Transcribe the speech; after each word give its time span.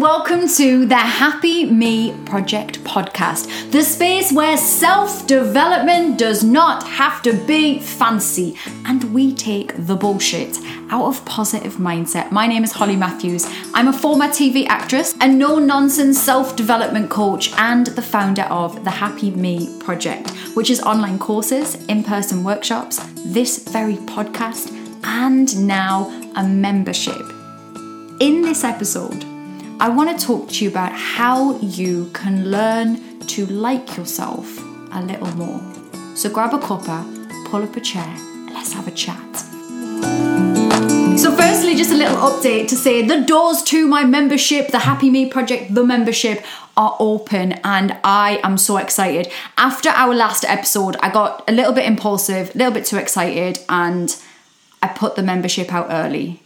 welcome 0.00 0.48
to 0.48 0.86
the 0.86 0.96
Happy 0.96 1.66
Me 1.66 2.16
Project 2.24 2.82
podcast, 2.84 3.70
the 3.70 3.82
space 3.82 4.32
where 4.32 4.56
self 4.56 5.26
development 5.26 6.18
does 6.18 6.42
not 6.42 6.82
have 6.84 7.20
to 7.20 7.34
be 7.46 7.80
fancy 7.80 8.56
and 8.86 9.12
we 9.12 9.34
take 9.34 9.74
the 9.76 9.94
bullshit 9.94 10.56
out 10.88 11.04
of 11.04 11.22
positive 11.26 11.74
mindset. 11.74 12.30
My 12.30 12.46
name 12.46 12.64
is 12.64 12.72
Holly 12.72 12.96
Matthews. 12.96 13.46
I'm 13.74 13.88
a 13.88 13.92
former 13.92 14.28
TV 14.28 14.66
actress, 14.68 15.14
a 15.20 15.28
no 15.28 15.58
nonsense 15.58 16.18
self 16.18 16.56
development 16.56 17.10
coach, 17.10 17.52
and 17.58 17.88
the 17.88 18.02
founder 18.02 18.44
of 18.44 18.82
the 18.84 18.90
Happy 18.90 19.30
Me 19.32 19.68
Project, 19.80 20.30
which 20.54 20.70
is 20.70 20.80
online 20.80 21.18
courses, 21.18 21.74
in 21.86 22.02
person 22.02 22.42
workshops, 22.42 23.00
this 23.26 23.58
very 23.68 23.96
podcast, 23.96 24.72
and 25.04 25.66
now 25.66 26.08
a 26.36 26.42
membership. 26.42 27.20
In 28.18 28.40
this 28.40 28.64
episode, 28.64 29.29
I 29.80 29.88
want 29.88 30.20
to 30.20 30.26
talk 30.26 30.50
to 30.50 30.64
you 30.64 30.70
about 30.70 30.92
how 30.92 31.58
you 31.60 32.10
can 32.12 32.50
learn 32.50 33.18
to 33.20 33.46
like 33.46 33.96
yourself 33.96 34.58
a 34.92 35.00
little 35.00 35.34
more. 35.38 35.58
So 36.14 36.28
grab 36.28 36.52
a 36.52 36.58
cuppa, 36.58 37.02
pull 37.46 37.62
up 37.62 37.74
a 37.74 37.80
chair, 37.80 38.04
and 38.04 38.52
let's 38.52 38.74
have 38.74 38.86
a 38.86 38.90
chat. 38.90 39.36
So, 41.18 41.34
firstly, 41.34 41.76
just 41.76 41.92
a 41.92 41.94
little 41.94 42.18
update 42.18 42.68
to 42.68 42.76
say 42.76 43.06
the 43.06 43.22
doors 43.22 43.62
to 43.64 43.88
my 43.88 44.04
membership, 44.04 44.68
the 44.68 44.80
Happy 44.80 45.08
Me 45.08 45.30
Project, 45.30 45.74
the 45.74 45.82
membership, 45.82 46.44
are 46.76 46.94
open, 47.00 47.52
and 47.64 47.96
I 48.04 48.38
am 48.42 48.58
so 48.58 48.76
excited. 48.76 49.32
After 49.56 49.88
our 49.88 50.14
last 50.14 50.44
episode, 50.44 50.96
I 51.00 51.10
got 51.10 51.48
a 51.48 51.52
little 51.52 51.72
bit 51.72 51.86
impulsive, 51.86 52.54
a 52.54 52.58
little 52.58 52.74
bit 52.74 52.84
too 52.84 52.98
excited, 52.98 53.60
and 53.70 54.14
I 54.82 54.88
put 54.88 55.16
the 55.16 55.22
membership 55.22 55.72
out 55.72 55.86
early. 55.88 56.42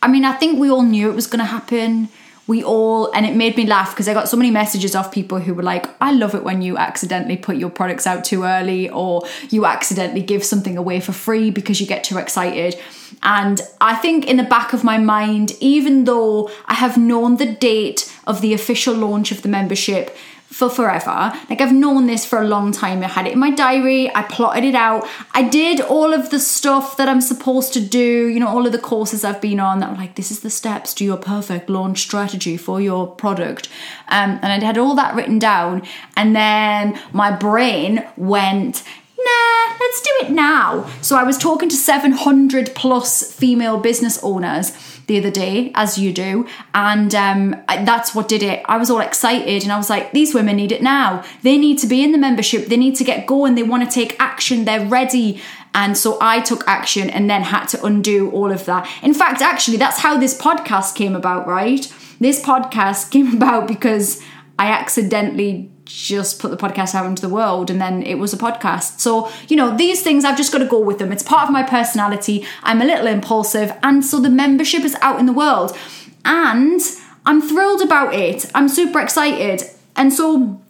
I 0.00 0.06
mean, 0.06 0.24
I 0.24 0.34
think 0.34 0.60
we 0.60 0.70
all 0.70 0.82
knew 0.82 1.10
it 1.10 1.16
was 1.16 1.26
going 1.26 1.40
to 1.40 1.44
happen 1.44 2.10
we 2.50 2.64
all 2.64 3.12
and 3.12 3.24
it 3.24 3.36
made 3.36 3.56
me 3.56 3.64
laugh 3.64 3.92
because 3.92 4.08
I 4.08 4.12
got 4.12 4.28
so 4.28 4.36
many 4.36 4.50
messages 4.50 4.96
off 4.96 5.12
people 5.12 5.38
who 5.38 5.54
were 5.54 5.62
like, 5.62 5.86
I 6.00 6.10
love 6.10 6.34
it 6.34 6.42
when 6.42 6.62
you 6.62 6.76
accidentally 6.76 7.36
put 7.36 7.56
your 7.56 7.70
products 7.70 8.08
out 8.08 8.24
too 8.24 8.42
early 8.42 8.90
or 8.90 9.22
you 9.50 9.66
accidentally 9.66 10.20
give 10.20 10.44
something 10.44 10.76
away 10.76 10.98
for 10.98 11.12
free 11.12 11.52
because 11.52 11.80
you 11.80 11.86
get 11.86 12.02
too 12.02 12.18
excited. 12.18 12.76
And 13.22 13.60
I 13.80 13.94
think 13.94 14.26
in 14.26 14.36
the 14.36 14.42
back 14.42 14.72
of 14.72 14.82
my 14.82 14.98
mind, 14.98 15.52
even 15.60 16.04
though 16.06 16.50
I 16.66 16.74
have 16.74 16.98
known 16.98 17.36
the 17.36 17.46
date 17.46 18.12
of 18.26 18.40
the 18.40 18.52
official 18.52 18.94
launch 18.94 19.30
of 19.30 19.42
the 19.42 19.48
membership, 19.48 20.16
for 20.50 20.68
forever. 20.68 21.32
Like 21.48 21.60
I've 21.60 21.72
known 21.72 22.06
this 22.06 22.26
for 22.26 22.40
a 22.40 22.46
long 22.46 22.72
time. 22.72 23.02
I 23.02 23.08
had 23.08 23.26
it 23.26 23.32
in 23.32 23.38
my 23.38 23.50
diary, 23.50 24.14
I 24.14 24.22
plotted 24.24 24.64
it 24.64 24.74
out. 24.74 25.06
I 25.32 25.48
did 25.48 25.80
all 25.80 26.12
of 26.12 26.30
the 26.30 26.40
stuff 26.40 26.96
that 26.96 27.08
I'm 27.08 27.20
supposed 27.20 27.72
to 27.74 27.80
do, 27.80 28.26
you 28.26 28.40
know, 28.40 28.48
all 28.48 28.66
of 28.66 28.72
the 28.72 28.78
courses 28.78 29.24
I've 29.24 29.40
been 29.40 29.60
on 29.60 29.78
that 29.80 29.90
were 29.90 29.96
like, 29.96 30.16
this 30.16 30.30
is 30.30 30.40
the 30.40 30.50
steps 30.50 30.92
to 30.94 31.04
your 31.04 31.16
perfect 31.16 31.70
launch 31.70 32.00
strategy 32.00 32.56
for 32.56 32.80
your 32.80 33.06
product. 33.06 33.68
Um, 34.08 34.40
and 34.42 34.52
I 34.52 34.64
had 34.64 34.76
all 34.76 34.94
that 34.96 35.14
written 35.14 35.38
down. 35.38 35.82
And 36.16 36.34
then 36.34 37.00
my 37.12 37.30
brain 37.30 38.04
went, 38.16 38.82
nah, 39.16 39.76
let's 39.80 40.00
do 40.02 40.10
it 40.22 40.30
now. 40.30 40.90
So 41.00 41.16
I 41.16 41.22
was 41.22 41.38
talking 41.38 41.68
to 41.68 41.76
700 41.76 42.74
plus 42.74 43.32
female 43.32 43.78
business 43.78 44.18
owners 44.22 44.72
the 45.10 45.18
other 45.18 45.30
day, 45.30 45.72
as 45.74 45.98
you 45.98 46.12
do, 46.12 46.46
and 46.72 47.12
um, 47.16 47.50
that's 47.66 48.14
what 48.14 48.28
did 48.28 48.44
it. 48.44 48.62
I 48.66 48.76
was 48.76 48.90
all 48.90 49.00
excited 49.00 49.64
and 49.64 49.72
I 49.72 49.76
was 49.76 49.90
like, 49.90 50.12
these 50.12 50.32
women 50.32 50.54
need 50.54 50.70
it 50.70 50.82
now. 50.82 51.24
They 51.42 51.58
need 51.58 51.78
to 51.78 51.88
be 51.88 52.04
in 52.04 52.12
the 52.12 52.18
membership, 52.18 52.66
they 52.66 52.76
need 52.76 52.94
to 52.96 53.04
get 53.04 53.26
going, 53.26 53.56
they 53.56 53.64
want 53.64 53.82
to 53.82 53.92
take 53.92 54.14
action, 54.20 54.64
they're 54.66 54.86
ready. 54.86 55.42
And 55.74 55.98
so 55.98 56.16
I 56.20 56.40
took 56.40 56.62
action 56.68 57.10
and 57.10 57.28
then 57.28 57.42
had 57.42 57.66
to 57.70 57.84
undo 57.84 58.30
all 58.30 58.52
of 58.52 58.66
that. 58.66 58.88
In 59.02 59.12
fact, 59.12 59.42
actually, 59.42 59.78
that's 59.78 59.98
how 59.98 60.16
this 60.16 60.40
podcast 60.40 60.94
came 60.94 61.16
about, 61.16 61.48
right? 61.48 61.92
This 62.20 62.40
podcast 62.40 63.10
came 63.14 63.34
about 63.34 63.66
because 63.66 64.22
I 64.60 64.66
accidentally 64.66 65.72
just 65.90 66.38
put 66.38 66.50
the 66.50 66.56
podcast 66.56 66.94
out 66.94 67.06
into 67.06 67.20
the 67.20 67.28
world 67.28 67.70
and 67.70 67.80
then 67.80 68.02
it 68.02 68.14
was 68.14 68.32
a 68.32 68.36
podcast. 68.36 69.00
So, 69.00 69.30
you 69.48 69.56
know, 69.56 69.76
these 69.76 70.02
things 70.02 70.24
I've 70.24 70.36
just 70.36 70.52
got 70.52 70.58
to 70.58 70.66
go 70.66 70.80
with 70.80 70.98
them. 70.98 71.12
It's 71.12 71.22
part 71.22 71.44
of 71.44 71.52
my 71.52 71.62
personality. 71.62 72.46
I'm 72.62 72.80
a 72.80 72.84
little 72.84 73.06
impulsive 73.06 73.76
and 73.82 74.04
so 74.04 74.20
the 74.20 74.30
membership 74.30 74.82
is 74.84 74.94
out 75.00 75.18
in 75.18 75.26
the 75.26 75.32
world. 75.32 75.76
And 76.24 76.80
I'm 77.26 77.42
thrilled 77.42 77.82
about 77.82 78.14
it. 78.14 78.50
I'm 78.54 78.68
super 78.68 79.00
excited. 79.00 79.62
And 79.96 80.12
so 80.12 80.60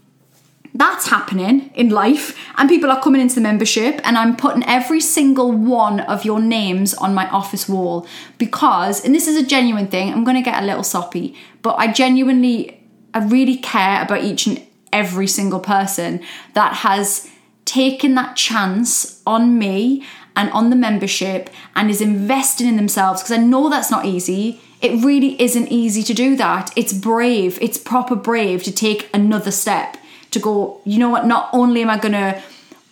that's 0.73 1.09
happening 1.09 1.71
in 1.75 1.91
life 1.91 2.39
and 2.57 2.69
people 2.69 2.91
are 2.91 3.03
coming 3.03 3.21
into 3.21 3.35
the 3.35 3.41
membership 3.41 4.01
and 4.05 4.17
i'm 4.17 4.37
putting 4.37 4.65
every 4.67 5.01
single 5.01 5.51
one 5.51 5.99
of 5.99 6.25
your 6.25 6.41
names 6.41 6.95
on 6.95 7.13
my 7.13 7.29
office 7.31 7.69
wall 7.69 8.07
because 8.39 9.05
and 9.05 9.13
this 9.13 9.27
is 9.27 9.37
a 9.37 9.45
genuine 9.45 9.89
thing 9.89 10.13
i'm 10.13 10.23
going 10.23 10.37
to 10.37 10.43
get 10.43 10.63
a 10.63 10.65
little 10.65 10.85
soppy 10.85 11.35
but 11.63 11.75
i 11.77 11.93
genuinely 11.93 12.81
i 13.15 13.19
really 13.25 13.57
care 13.57 14.01
about 14.01 14.23
each 14.23 14.47
and 14.47 14.65
every 14.93 15.27
single 15.27 15.61
person 15.61 16.21
that 16.55 16.75
has 16.77 17.31
taken 17.65 18.15
that 18.17 18.37
chance 18.37 19.23
on 19.27 19.59
me 19.59 20.05
and 20.37 20.51
on 20.51 20.71
the 20.71 20.77
membership 20.77 21.51
and 21.77 21.91
is 21.91 22.01
investing 22.01 22.67
in 22.67 22.77
themselves 22.77 23.23
because 23.23 23.37
I 23.37 23.43
know 23.43 23.69
that's 23.69 23.91
not 23.91 24.07
easy. 24.07 24.61
It 24.81 25.05
really 25.05 25.41
isn't 25.41 25.69
easy 25.69 26.03
to 26.03 26.15
do 26.15 26.37
that. 26.37 26.73
It's 26.77 26.93
brave, 26.93 27.59
it's 27.61 27.79
proper 27.79 28.17
brave 28.17 28.63
to 28.65 28.73
take 28.73 29.09
another 29.13 29.51
step 29.51 29.97
to 30.31 30.39
go, 30.39 30.81
you 30.85 30.99
know 30.99 31.09
what, 31.11 31.27
not 31.27 31.51
only 31.53 31.83
am 31.83 31.91
I 31.91 31.99
going 31.99 32.13
to 32.13 32.43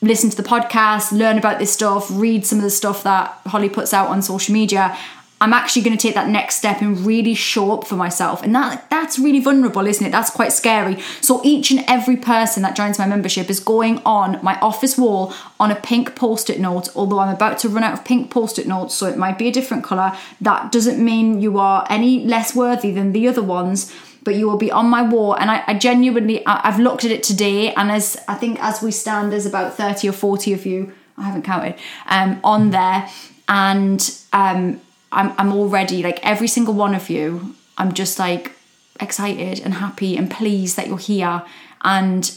listen 0.00 0.31
to 0.31 0.37
the 0.37 0.48
podcast, 0.48 1.12
learn 1.12 1.38
about 1.38 1.58
this 1.58 1.72
stuff, 1.72 2.08
read 2.10 2.47
some 2.47 2.58
of 2.58 2.64
the 2.64 2.70
stuff 2.70 3.03
that 3.03 3.32
Holly 3.47 3.69
puts 3.69 3.92
out 3.92 4.08
on 4.08 4.22
social 4.22 4.53
media, 4.53 4.97
I'm 5.41 5.53
actually 5.53 5.82
going 5.82 5.97
to 5.97 6.03
take 6.03 6.15
that 6.15 6.28
next 6.28 6.56
step 6.56 6.81
and 6.81 6.99
really 6.99 7.34
show 7.34 7.72
up 7.72 7.87
for 7.87 7.94
myself. 7.94 8.43
And 8.43 8.54
that 8.54 8.91
that's 8.91 9.19
really 9.19 9.41
vulnerable, 9.41 9.87
isn't 9.87 10.04
it? 10.04 10.10
That's 10.10 10.31
quite 10.31 10.53
scary. 10.53 11.00
So 11.21 11.41
each 11.44 11.71
and 11.71 11.84
every 11.87 12.16
person 12.16 12.62
that 12.65 12.75
joins 12.75 12.99
my 12.99 13.06
membership 13.06 13.49
is 13.49 13.60
going 13.60 14.03
on 14.04 14.41
my 14.43 14.59
office 14.60 14.99
wall 14.99 15.32
on 15.60 15.71
a 15.71 15.76
pink 15.76 16.16
post-it 16.16 16.59
note, 16.59 16.88
although 16.97 17.21
I'm 17.21 17.34
about 17.34 17.59
to 17.59 17.69
run 17.69 17.84
out 17.84 17.93
of 17.93 18.04
pink 18.04 18.31
post-it 18.31 18.66
notes, 18.66 18.94
so 18.94 19.06
it 19.06 19.16
might 19.16 19.38
be 19.38 19.49
a 19.49 19.53
different 19.53 19.84
color. 19.84 20.16
That 20.41 20.72
doesn't 20.72 21.03
mean 21.03 21.41
you 21.41 21.59
are 21.59 21.87
any 21.88 22.25
less 22.25 22.55
worthy 22.55 22.91
than 22.91 23.12
the 23.12 23.28
other 23.28 23.43
ones 23.43 23.94
but 24.25 24.34
you 24.34 24.47
will 24.47 24.59
be 24.59 24.70
on 24.70 24.87
my 24.91 25.00
wall 25.00 25.32
and 25.34 25.50
I, 25.50 25.62
I 25.66 25.75
genuinely 25.75 26.44
I, 26.44 26.70
have 26.70 26.78
looked 26.78 27.05
at 27.05 27.10
it 27.10 27.22
today 27.22 27.72
and 27.72 27.91
as 27.91 28.22
I 28.28 28.34
think 28.34 28.62
as 28.62 28.82
we 28.82 28.91
stand 28.91 29.32
there's 29.32 29.47
about 29.47 29.75
30 29.75 30.09
or 30.09 30.12
40 30.12 30.53
of 30.53 30.66
you 30.66 30.93
I 31.16 31.22
haven't 31.22 31.44
counted 31.44 31.76
um, 32.05 32.38
on 32.44 32.70
there 32.70 33.09
and 33.49 34.19
um, 34.34 34.81
I'm, 35.12 35.32
I'm 35.38 35.52
already 35.52 36.02
like 36.02 36.24
every 36.24 36.48
single 36.48 36.74
one 36.74 36.94
of 36.94 37.08
you, 37.08 37.54
I'm 37.76 37.92
just 37.92 38.19
like 38.19 38.52
excited 39.00 39.60
and 39.60 39.74
happy 39.74 40.16
and 40.16 40.30
pleased 40.30 40.76
that 40.76 40.88
you're 40.88 40.98
here. 40.98 41.42
And 41.82 42.30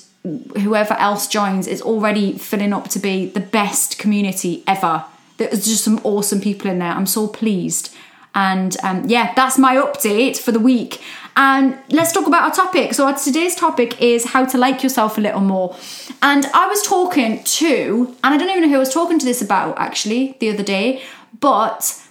whoever 0.61 0.93
else 0.95 1.27
joins 1.27 1.67
is 1.67 1.81
already 1.81 2.37
filling 2.37 2.73
up 2.73 2.89
to 2.89 2.99
be 2.99 3.25
the 3.25 3.39
best 3.39 3.97
community 3.97 4.63
ever. 4.67 5.05
There's 5.37 5.65
just 5.65 5.83
some 5.83 5.99
awesome 6.03 6.39
people 6.39 6.69
in 6.69 6.79
there. 6.79 6.91
I'm 6.91 7.07
so 7.07 7.27
pleased. 7.27 7.95
And 8.33 8.77
um, 8.83 9.09
yeah, 9.09 9.33
that's 9.35 9.57
my 9.57 9.75
update 9.75 10.37
for 10.37 10.51
the 10.51 10.59
week. 10.59 11.01
And 11.35 11.77
let's 11.89 12.11
talk 12.11 12.27
about 12.27 12.43
our 12.43 12.51
topic. 12.51 12.93
So, 12.93 13.05
our 13.05 13.17
today's 13.17 13.55
topic 13.55 14.01
is 14.01 14.25
how 14.25 14.45
to 14.45 14.57
like 14.57 14.83
yourself 14.83 15.17
a 15.17 15.21
little 15.21 15.41
more. 15.41 15.75
And 16.21 16.45
I 16.53 16.67
was 16.67 16.81
talking 16.81 17.43
to, 17.43 18.15
and 18.23 18.33
I 18.33 18.37
don't 18.37 18.49
even 18.49 18.63
know 18.63 18.69
who 18.69 18.75
I 18.75 18.79
was 18.79 18.93
talking 18.93 19.17
to 19.19 19.25
this 19.25 19.41
about 19.41 19.77
actually 19.77 20.37
the 20.39 20.49
other 20.49 20.63
day, 20.63 21.01
but 21.39 22.01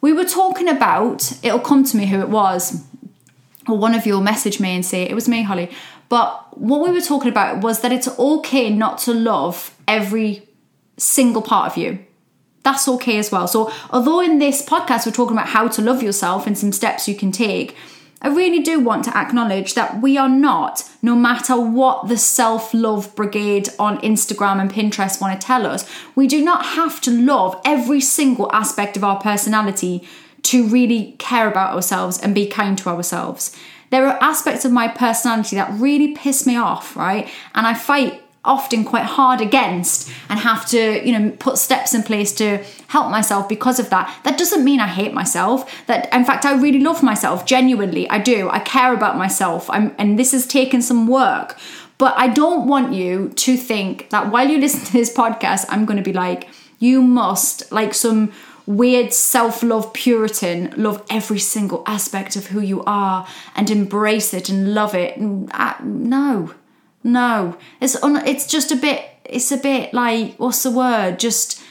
we 0.00 0.12
were 0.12 0.24
talking 0.24 0.68
about, 0.68 1.32
it'll 1.42 1.58
come 1.60 1.84
to 1.84 1.96
me 1.96 2.06
who 2.06 2.20
it 2.20 2.28
was, 2.28 2.84
or 3.68 3.76
one 3.76 3.94
of 3.94 4.06
you 4.06 4.14
will 4.14 4.20
message 4.20 4.60
me 4.60 4.74
and 4.74 4.84
say, 4.84 5.02
it 5.02 5.14
was 5.14 5.28
me, 5.28 5.42
Holly. 5.42 5.70
But 6.08 6.58
what 6.58 6.80
we 6.80 6.90
were 6.90 7.00
talking 7.00 7.30
about 7.30 7.62
was 7.62 7.80
that 7.80 7.92
it's 7.92 8.08
okay 8.18 8.70
not 8.70 8.98
to 8.98 9.12
love 9.12 9.76
every 9.86 10.48
single 10.96 11.42
part 11.42 11.72
of 11.72 11.76
you. 11.76 11.98
That's 12.62 12.88
okay 12.88 13.18
as 13.18 13.30
well. 13.30 13.46
So, 13.46 13.72
although 13.90 14.20
in 14.20 14.38
this 14.38 14.64
podcast 14.64 15.06
we're 15.06 15.12
talking 15.12 15.36
about 15.36 15.48
how 15.48 15.68
to 15.68 15.82
love 15.82 16.02
yourself 16.02 16.46
and 16.46 16.56
some 16.56 16.72
steps 16.72 17.08
you 17.08 17.14
can 17.14 17.32
take, 17.32 17.76
I 18.20 18.28
really 18.28 18.60
do 18.60 18.80
want 18.80 19.04
to 19.04 19.16
acknowledge 19.16 19.74
that 19.74 20.02
we 20.02 20.18
are 20.18 20.28
not, 20.28 20.88
no 21.02 21.14
matter 21.14 21.58
what 21.58 22.08
the 22.08 22.16
self 22.18 22.74
love 22.74 23.14
brigade 23.14 23.68
on 23.78 24.00
Instagram 24.00 24.60
and 24.60 24.70
Pinterest 24.70 25.20
want 25.20 25.40
to 25.40 25.46
tell 25.46 25.66
us, 25.66 25.88
we 26.16 26.26
do 26.26 26.42
not 26.44 26.66
have 26.66 27.00
to 27.02 27.10
love 27.12 27.60
every 27.64 28.00
single 28.00 28.50
aspect 28.52 28.96
of 28.96 29.04
our 29.04 29.20
personality 29.20 30.06
to 30.42 30.66
really 30.66 31.12
care 31.18 31.48
about 31.48 31.74
ourselves 31.74 32.18
and 32.18 32.34
be 32.34 32.46
kind 32.46 32.76
to 32.78 32.88
ourselves. 32.88 33.56
There 33.90 34.06
are 34.06 34.22
aspects 34.22 34.64
of 34.64 34.72
my 34.72 34.88
personality 34.88 35.56
that 35.56 35.72
really 35.80 36.14
piss 36.14 36.46
me 36.46 36.56
off, 36.56 36.96
right? 36.96 37.28
And 37.54 37.66
I 37.66 37.74
fight 37.74 38.22
often 38.44 38.84
quite 38.84 39.04
hard 39.04 39.40
against 39.40 40.10
and 40.28 40.38
have 40.38 40.66
to 40.66 41.06
you 41.06 41.18
know 41.18 41.30
put 41.38 41.58
steps 41.58 41.92
in 41.92 42.02
place 42.02 42.32
to 42.32 42.58
help 42.88 43.10
myself 43.10 43.48
because 43.48 43.78
of 43.78 43.90
that. 43.90 44.18
That 44.24 44.38
doesn't 44.38 44.64
mean 44.64 44.80
i 44.80 44.86
hate 44.86 45.12
myself. 45.12 45.70
That 45.86 46.12
in 46.12 46.24
fact 46.24 46.44
i 46.44 46.54
really 46.54 46.80
love 46.80 47.02
myself. 47.02 47.44
Genuinely 47.44 48.08
i 48.10 48.18
do. 48.18 48.48
I 48.50 48.60
care 48.60 48.94
about 48.94 49.16
myself. 49.16 49.68
I'm 49.70 49.94
and 49.98 50.18
this 50.18 50.32
has 50.32 50.46
taken 50.46 50.82
some 50.82 51.06
work. 51.06 51.58
But 51.98 52.14
i 52.16 52.28
don't 52.28 52.68
want 52.68 52.92
you 52.92 53.30
to 53.30 53.56
think 53.56 54.10
that 54.10 54.30
while 54.30 54.48
you 54.48 54.58
listen 54.58 54.84
to 54.84 54.92
this 54.92 55.12
podcast 55.12 55.66
i'm 55.68 55.84
going 55.84 55.96
to 55.96 56.02
be 56.02 56.12
like 56.12 56.48
you 56.78 57.02
must 57.02 57.72
like 57.72 57.92
some 57.92 58.32
weird 58.68 59.12
self 59.12 59.62
love 59.62 59.92
Puritan, 59.94 60.74
love 60.76 61.04
every 61.10 61.38
single 61.38 61.82
aspect 61.86 62.36
of 62.36 62.48
who 62.48 62.60
you 62.60 62.84
are 62.84 63.26
and 63.56 63.70
embrace 63.70 64.34
it 64.34 64.48
and 64.48 64.74
love 64.74 64.94
it. 64.94 65.18
Uh, 65.18 65.74
no, 65.82 66.54
no, 67.12 67.56
it's 67.80 68.02
un- 68.02 68.26
it's 68.26 68.46
just 68.46 68.70
a 68.72 68.76
bit. 68.76 69.04
It's 69.24 69.52
a 69.52 69.56
bit 69.56 69.92
like 69.92 70.36
what's 70.36 70.62
the 70.62 70.70
word? 70.70 71.18
Just 71.18 71.62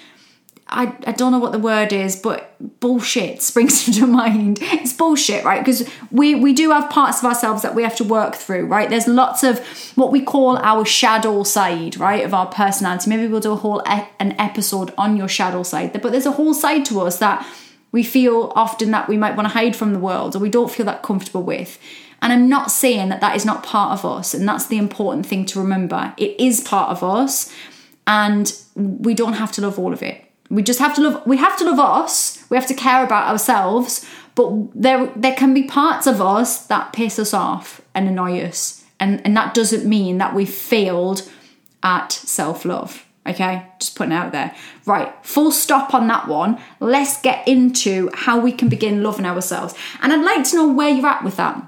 I, 0.70 0.94
I 1.06 1.14
don't 1.14 1.32
know 1.32 1.40
what 1.40 1.54
the 1.54 1.60
word 1.60 1.94
is, 1.94 2.16
but 2.16 2.56
bullshit 2.80 3.42
springs 3.50 3.86
to 3.98 4.06
mind. 4.06 4.60
It's 4.62 4.94
bullshit, 4.94 5.46
right? 5.46 5.64
Because 5.64 5.90
we, 6.12 6.36
we 6.36 6.54
do 6.54 6.72
have 6.72 6.90
parts 6.90 7.20
of 7.20 7.26
ourselves 7.26 7.62
that 7.62 7.74
we 7.74 7.84
have 7.84 7.96
to 7.98 8.04
work 8.04 8.36
through, 8.36 8.66
right? 8.66 8.90
There's 8.90 9.08
lots 9.08 9.44
of 9.44 9.60
what 9.96 10.12
we 10.12 10.22
call 10.22 10.58
our 10.58 10.84
shadow 10.84 11.44
side, 11.44 11.98
right, 11.98 12.26
of 12.26 12.34
our 12.34 12.48
personality. 12.48 13.10
Maybe 13.10 13.28
we'll 13.28 13.40
do 13.40 13.54
a 13.54 13.58
whole 13.58 13.82
e- 13.90 14.08
an 14.20 14.36
episode 14.40 14.94
on 14.98 15.16
your 15.16 15.30
shadow 15.30 15.64
side, 15.64 15.94
but 16.02 16.12
there's 16.12 16.26
a 16.26 16.32
whole 16.32 16.54
side 16.54 16.86
to 16.86 17.00
us 17.02 17.20
that 17.20 17.48
we 17.92 18.04
feel 18.04 18.52
often 18.56 18.92
that 18.92 19.08
we 19.08 19.18
might 19.18 19.36
want 19.38 19.48
to 19.48 19.54
hide 19.54 19.76
from 19.76 19.94
the 19.94 20.00
world 20.00 20.36
or 20.36 20.40
we 20.40 20.50
don't 20.50 20.70
feel 20.70 20.86
that 20.86 21.02
comfortable 21.02 21.44
with. 21.44 21.80
And 22.22 22.34
I'm 22.34 22.50
not 22.50 22.72
saying 22.72 23.10
that 23.10 23.22
that 23.22 23.36
is 23.36 23.46
not 23.46 23.64
part 23.64 23.98
of 23.98 24.06
us, 24.06 24.34
and 24.34 24.48
that's 24.48 24.68
the 24.68 24.78
important 24.78 25.26
thing 25.26 25.46
to 25.48 25.60
remember. 25.60 26.14
It 26.18 26.40
is 26.40 26.62
part 26.62 26.90
of 26.90 27.04
us, 27.04 27.54
and 28.06 28.54
we 28.76 29.14
don't 29.14 29.34
have 29.34 29.52
to 29.54 29.62
love 29.62 29.78
all 29.78 29.94
of 29.94 30.02
it 30.02 30.28
we 30.50 30.64
just 30.64 30.80
have 30.80 30.96
to 30.96 31.02
love 31.02 31.26
we 31.26 31.38
have 31.38 31.58
to 31.58 31.66
love 31.66 31.80
us. 31.80 32.44
We 32.50 32.58
have 32.58 32.68
to 32.68 32.74
care 32.74 33.04
about 33.04 33.28
ourselves, 33.28 34.06
but 34.36 34.52
there 34.74 35.12
there 35.16 35.36
can 35.36 35.54
be 35.54 35.64
parts 35.64 36.08
of 36.08 36.22
us 36.22 36.66
that 36.68 36.94
piss 36.94 37.20
us 37.20 37.34
off 37.34 37.82
and 37.94 38.08
annoy 38.08 38.42
us. 38.42 38.84
And 39.00 39.22
and 39.26 39.36
that 39.36 39.54
doesn't 39.54 39.86
mean 39.86 40.18
that 40.20 40.34
we 40.34 40.46
failed 40.46 41.30
at 41.84 42.12
self-love. 42.12 43.06
Okay, 43.26 43.66
just 43.80 43.98
putting 43.98 44.14
out 44.14 44.32
there. 44.32 44.56
Right, 44.86 45.14
full 45.22 45.52
stop 45.52 45.94
on 45.94 46.08
that 46.08 46.30
one. 46.30 46.60
Let's 46.80 47.22
get 47.22 47.46
into 47.46 48.10
how 48.14 48.40
we 48.40 48.54
can 48.54 48.70
begin 48.70 49.04
loving 49.04 49.26
ourselves. 49.26 49.74
And 50.02 50.14
I'd 50.14 50.24
like 50.24 50.50
to 50.52 50.56
know 50.56 50.70
where 50.70 50.90
you're 50.90 51.06
at 51.06 51.26
with 51.26 51.36
that. 51.36 51.62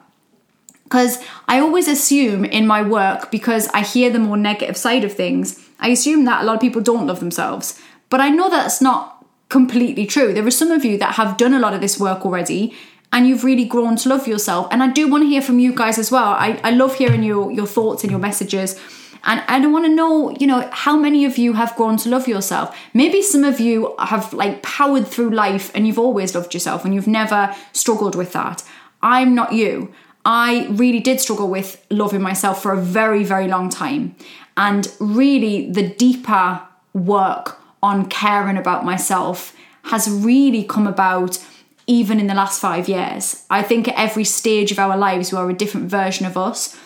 Because 0.90 1.20
I 1.48 1.60
always 1.60 1.88
assume 1.88 2.44
in 2.46 2.66
my 2.66 2.82
work, 2.82 3.30
because 3.30 3.68
I 3.68 3.82
hear 3.82 4.10
the 4.10 4.18
more 4.18 4.38
negative 4.38 4.76
side 4.76 5.04
of 5.04 5.14
things, 5.14 5.64
I 5.80 5.90
assume 5.90 6.26
that 6.26 6.42
a 6.42 6.46
lot 6.46 6.56
of 6.56 6.62
people 6.62 6.82
don't 6.82 7.06
love 7.06 7.20
themselves. 7.20 7.80
But 8.10 8.22
I 8.22 8.30
know 8.30 8.50
that's 8.50 8.82
not 8.82 9.24
completely 9.50 10.08
true. 10.08 10.34
There 10.34 10.46
are 10.48 10.52
some 10.52 10.72
of 10.72 10.84
you 10.84 10.98
that 10.98 11.14
have 11.14 11.38
done 11.38 11.54
a 11.54 11.60
lot 11.60 11.76
of 11.76 11.82
this 11.82 12.00
work 12.00 12.26
already 12.26 12.76
and 13.14 13.28
you've 13.28 13.44
really 13.44 13.66
grown 13.66 13.98
to 13.98 14.10
love 14.10 14.28
yourself. 14.28 14.68
And 14.72 14.82
I 14.82 14.92
do 14.92 15.08
want 15.08 15.24
to 15.24 15.28
hear 15.28 15.44
from 15.44 15.60
you 15.60 15.74
guys 15.76 16.00
as 16.00 16.12
well. 16.12 16.34
I, 16.34 16.60
I 16.64 16.72
love 16.72 16.96
hearing 16.96 17.22
your, 17.22 17.52
your 17.52 17.68
thoughts 17.68 18.04
and 18.04 18.10
your 18.10 18.20
messages. 18.20 18.80
And 19.24 19.44
I 19.48 19.66
want 19.68 19.86
to 19.86 19.94
know, 19.94 20.32
you 20.40 20.48
know, 20.48 20.68
how 20.72 20.98
many 20.98 21.24
of 21.26 21.38
you 21.38 21.54
have 21.54 21.76
grown 21.76 21.98
to 21.98 22.10
love 22.10 22.28
yourself? 22.28 22.76
Maybe 22.96 23.22
some 23.22 23.44
of 23.44 23.60
you 23.60 23.94
have 24.00 24.34
like 24.34 24.64
powered 24.64 25.08
through 25.08 25.32
life 25.32 25.72
and 25.76 25.86
you've 25.86 26.00
always 26.00 26.34
loved 26.34 26.54
yourself 26.54 26.84
and 26.84 26.96
you've 26.96 27.08
never 27.08 27.56
struggled 27.74 28.16
with 28.16 28.34
that. 28.34 28.64
I'm 29.02 29.36
not 29.36 29.54
you. 29.54 29.94
I 30.26 30.68
really 30.72 31.00
did 31.00 31.20
struggle 31.20 31.50
with 31.50 31.84
loving 31.90 32.22
myself 32.22 32.62
for 32.62 32.74
a 32.74 32.82
very, 32.82 33.24
very 33.24 33.48
long 33.48 33.70
time. 33.70 34.16
And 34.58 34.92
really, 35.00 35.72
the 35.72 35.88
deeper 35.90 36.62
work 36.94 37.60
on 37.82 38.08
caring 38.10 38.58
about 38.58 38.84
myself 38.84 39.56
has 39.84 40.10
really 40.10 40.64
come 40.64 40.88
about 40.88 41.40
even 41.88 42.20
in 42.20 42.28
the 42.28 42.36
last 42.36 42.62
five 42.62 42.88
years. 42.88 43.46
I 43.50 43.64
think 43.64 43.88
at 43.88 43.96
every 43.96 44.24
stage 44.24 44.72
of 44.72 44.78
our 44.78 44.96
lives, 44.96 45.32
we 45.32 45.38
are 45.40 45.50
a 45.50 45.54
different 45.54 45.90
version 45.90 46.26
of 46.26 46.38
us. 46.38 46.78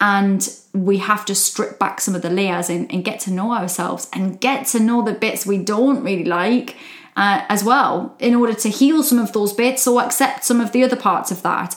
And 0.00 0.48
we 0.74 0.98
have 0.98 1.24
to 1.26 1.34
strip 1.34 1.78
back 1.78 2.00
some 2.00 2.14
of 2.14 2.22
the 2.22 2.30
layers 2.30 2.68
and, 2.68 2.92
and 2.92 3.04
get 3.04 3.20
to 3.20 3.30
know 3.30 3.52
ourselves 3.52 4.08
and 4.12 4.40
get 4.40 4.66
to 4.68 4.80
know 4.80 5.02
the 5.02 5.12
bits 5.12 5.46
we 5.46 5.58
don't 5.58 6.02
really 6.02 6.24
like 6.24 6.76
uh, 7.16 7.44
as 7.48 7.62
well 7.62 8.16
in 8.18 8.34
order 8.34 8.54
to 8.54 8.68
heal 8.68 9.02
some 9.02 9.18
of 9.18 9.32
those 9.32 9.52
bits 9.52 9.86
or 9.86 10.02
accept 10.02 10.44
some 10.44 10.60
of 10.60 10.72
the 10.72 10.82
other 10.82 10.96
parts 10.96 11.30
of 11.30 11.42
that. 11.42 11.76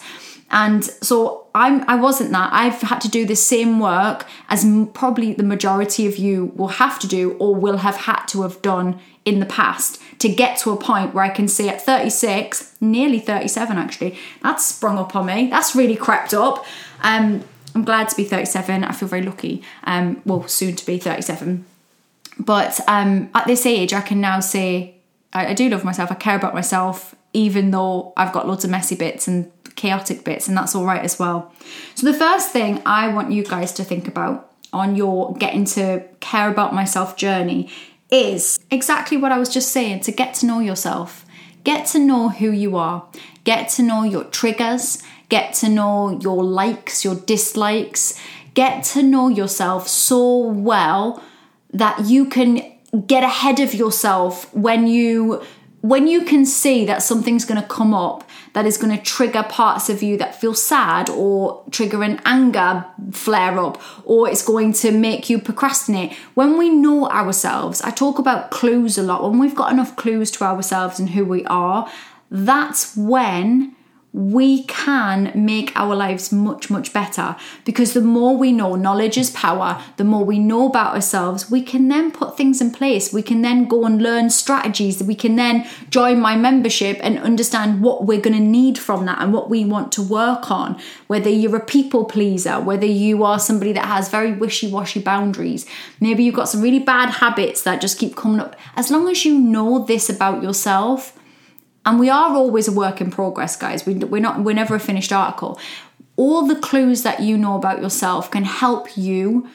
And 0.55 0.85
so 0.85 1.47
I'm 1.53 1.83
I 1.87 1.95
wasn't 1.95 2.31
that. 2.31 2.51
I've 2.53 2.81
had 2.81 3.01
to 3.01 3.09
do 3.09 3.25
the 3.25 3.35
same 3.35 3.77
work 3.77 4.25
as 4.47 4.65
probably 4.93 5.33
the 5.33 5.43
majority 5.43 6.07
of 6.07 6.15
you 6.15 6.53
will 6.55 6.69
have 6.69 6.97
to 6.99 7.07
do 7.07 7.33
or 7.39 7.53
will 7.53 7.77
have 7.77 7.97
had 7.97 8.23
to 8.27 8.43
have 8.43 8.61
done 8.61 8.99
in 9.25 9.41
the 9.41 9.45
past 9.45 10.01
to 10.19 10.29
get 10.29 10.57
to 10.59 10.71
a 10.71 10.77
point 10.77 11.13
where 11.13 11.25
I 11.25 11.29
can 11.29 11.49
see 11.49 11.67
at 11.67 11.81
36, 11.81 12.77
nearly 12.79 13.19
37 13.19 13.77
actually, 13.77 14.17
that's 14.41 14.65
sprung 14.65 14.97
up 14.97 15.13
on 15.13 15.25
me. 15.25 15.49
That's 15.49 15.75
really 15.75 15.97
crept 15.97 16.33
up. 16.33 16.65
Um, 17.01 17.43
I'm 17.75 17.83
glad 17.83 18.07
to 18.09 18.15
be 18.15 18.23
37. 18.23 18.85
I 18.85 18.93
feel 18.93 19.09
very 19.09 19.23
lucky. 19.23 19.61
Um, 19.83 20.21
well, 20.25 20.47
soon 20.47 20.77
to 20.77 20.85
be 20.85 20.97
37. 20.97 21.65
But 22.39 22.79
um, 22.87 23.29
at 23.35 23.45
this 23.45 23.65
age, 23.65 23.93
I 23.93 23.99
can 23.99 24.21
now 24.21 24.39
say 24.39 24.95
I, 25.33 25.47
I 25.47 25.53
do 25.53 25.67
love 25.67 25.83
myself. 25.83 26.13
I 26.13 26.15
care 26.15 26.37
about 26.37 26.53
myself, 26.53 27.13
even 27.33 27.71
though 27.71 28.13
I've 28.15 28.31
got 28.31 28.47
lots 28.47 28.63
of 28.63 28.69
messy 28.69 28.95
bits 28.95 29.27
and 29.27 29.51
chaotic 29.75 30.23
bits, 30.23 30.47
and 30.47 30.57
that's 30.57 30.75
all 30.75 30.85
right 30.85 31.01
as 31.01 31.19
well. 31.19 31.53
So, 31.95 32.11
the 32.11 32.17
first 32.17 32.51
thing 32.51 32.81
I 32.85 33.13
want 33.13 33.31
you 33.31 33.43
guys 33.43 33.71
to 33.73 33.83
think 33.83 34.07
about 34.07 34.51
on 34.73 34.95
your 34.95 35.33
getting 35.33 35.65
to 35.65 36.03
care 36.19 36.49
about 36.49 36.73
myself 36.73 37.15
journey 37.15 37.69
is 38.11 38.59
exactly 38.71 39.17
what 39.17 39.31
I 39.31 39.37
was 39.37 39.49
just 39.49 39.71
saying 39.71 40.01
to 40.01 40.11
get 40.11 40.33
to 40.35 40.45
know 40.45 40.59
yourself. 40.59 41.25
Get 41.63 41.87
to 41.87 41.99
know 41.99 42.29
who 42.29 42.51
you 42.51 42.77
are, 42.77 43.07
get 43.43 43.69
to 43.69 43.83
know 43.83 44.03
your 44.03 44.25
triggers, 44.25 45.01
get 45.29 45.53
to 45.55 45.69
know 45.69 46.19
your 46.21 46.43
likes, 46.43 47.03
your 47.03 47.15
dislikes, 47.15 48.19
get 48.53 48.83
to 48.83 49.01
know 49.01 49.29
yourself 49.29 49.87
so 49.87 50.37
well 50.37 51.23
that 51.73 52.05
you 52.05 52.25
can 52.25 52.61
get 53.07 53.23
ahead 53.23 53.59
of 53.59 53.73
yourself 53.73 54.53
when 54.53 54.87
you 54.87 55.43
when 55.81 56.07
you 56.07 56.23
can 56.23 56.45
see 56.45 56.85
that 56.85 57.03
something's 57.03 57.45
going 57.45 57.61
to 57.61 57.67
come 57.67 57.93
up 57.93 58.24
that 58.55 58.65
is 58.65 58.77
going 58.77 58.97
to 58.97 59.03
trigger 59.03 59.43
parts 59.43 59.89
of 59.89 60.01
you 60.01 60.17
that 60.17 60.39
feel 60.39 60.53
sad 60.53 61.09
or 61.09 61.61
trigger 61.71 62.01
an 62.01 62.21
anger 62.23 62.85
flare 63.11 63.59
up 63.59 63.81
or 64.05 64.29
it's 64.29 64.41
going 64.43 64.71
to 64.71 64.91
make 64.93 65.29
you 65.29 65.37
procrastinate. 65.37 66.13
When 66.35 66.57
we 66.57 66.69
know 66.69 67.09
ourselves, 67.09 67.81
I 67.81 67.91
talk 67.91 68.17
about 68.17 68.51
clues 68.51 68.97
a 68.97 69.03
lot. 69.03 69.29
When 69.29 69.39
we've 69.39 69.53
got 69.53 69.73
enough 69.73 69.97
clues 69.97 70.31
to 70.31 70.45
ourselves 70.45 70.99
and 70.99 71.09
who 71.09 71.25
we 71.25 71.43
are, 71.47 71.91
that's 72.31 72.95
when 72.95 73.75
we 74.15 74.63
can 74.63 75.29
make 75.35 75.73
our 75.75 75.93
lives 75.93 76.31
much, 76.31 76.69
much 76.69 76.93
better 76.93 77.35
because 77.65 77.93
the 77.93 77.99
more 77.99 78.37
we 78.37 78.53
know, 78.53 78.75
knowledge 78.75 79.17
is 79.17 79.29
power, 79.31 79.83
the 79.97 80.05
more 80.05 80.23
we 80.23 80.39
know 80.39 80.67
about 80.67 80.95
ourselves, 80.95 81.51
we 81.51 81.61
can 81.61 81.89
then 81.89 82.11
put 82.11 82.37
things 82.37 82.61
in 82.61 82.71
place. 82.71 83.11
We 83.11 83.21
can 83.21 83.41
then 83.41 83.67
go 83.67 83.83
and 83.83 84.01
learn 84.01 84.29
strategies. 84.29 85.03
We 85.03 85.15
can 85.15 85.35
then 85.35 85.67
join 85.89 86.21
my 86.21 86.37
membership 86.37 86.97
and 87.03 87.19
understand 87.19 87.81
what 87.81 88.05
we're 88.05 88.21
going 88.21 88.37
to 88.37 88.39
need 88.39 88.77
from 88.77 89.05
that 89.05 89.21
and 89.21 89.33
what 89.33 89.49
we 89.49 89.65
want 89.65 89.91
to 89.93 90.01
work 90.01 90.49
on. 90.49 90.79
Whether 91.07 91.29
you're 91.29 91.57
a 91.57 91.65
people 91.65 92.05
pleaser, 92.05 92.61
whether 92.61 92.85
you 92.85 93.25
are 93.25 93.37
somebody 93.37 93.73
that 93.73 93.85
has 93.85 94.07
very 94.07 94.31
wishy 94.31 94.71
washy 94.71 95.01
boundaries, 95.01 95.65
maybe 95.99 96.23
you've 96.23 96.35
got 96.35 96.47
some 96.47 96.61
really 96.61 96.79
bad 96.79 97.09
habits 97.09 97.63
that 97.63 97.81
just 97.81 97.99
keep 97.99 98.15
coming 98.15 98.39
up. 98.39 98.55
As 98.77 98.89
long 98.89 99.09
as 99.09 99.25
you 99.25 99.37
know 99.37 99.83
this 99.83 100.09
about 100.09 100.41
yourself, 100.41 101.19
and 101.85 101.99
we 101.99 102.09
are 102.09 102.35
always 102.35 102.67
a 102.67 102.71
work 102.71 103.01
in 103.01 103.11
progress 103.11 103.55
guys 103.55 103.85
we, 103.85 103.93
we're 103.95 104.21
not 104.21 104.41
we're 104.41 104.55
never 104.55 104.75
a 104.75 104.79
finished 104.79 105.11
article 105.11 105.59
all 106.15 106.47
the 106.47 106.55
clues 106.55 107.03
that 107.03 107.19
you 107.19 107.37
know 107.37 107.55
about 107.55 107.81
yourself 107.81 108.31
can 108.31 108.43
help 108.43 108.97
you 108.97 109.47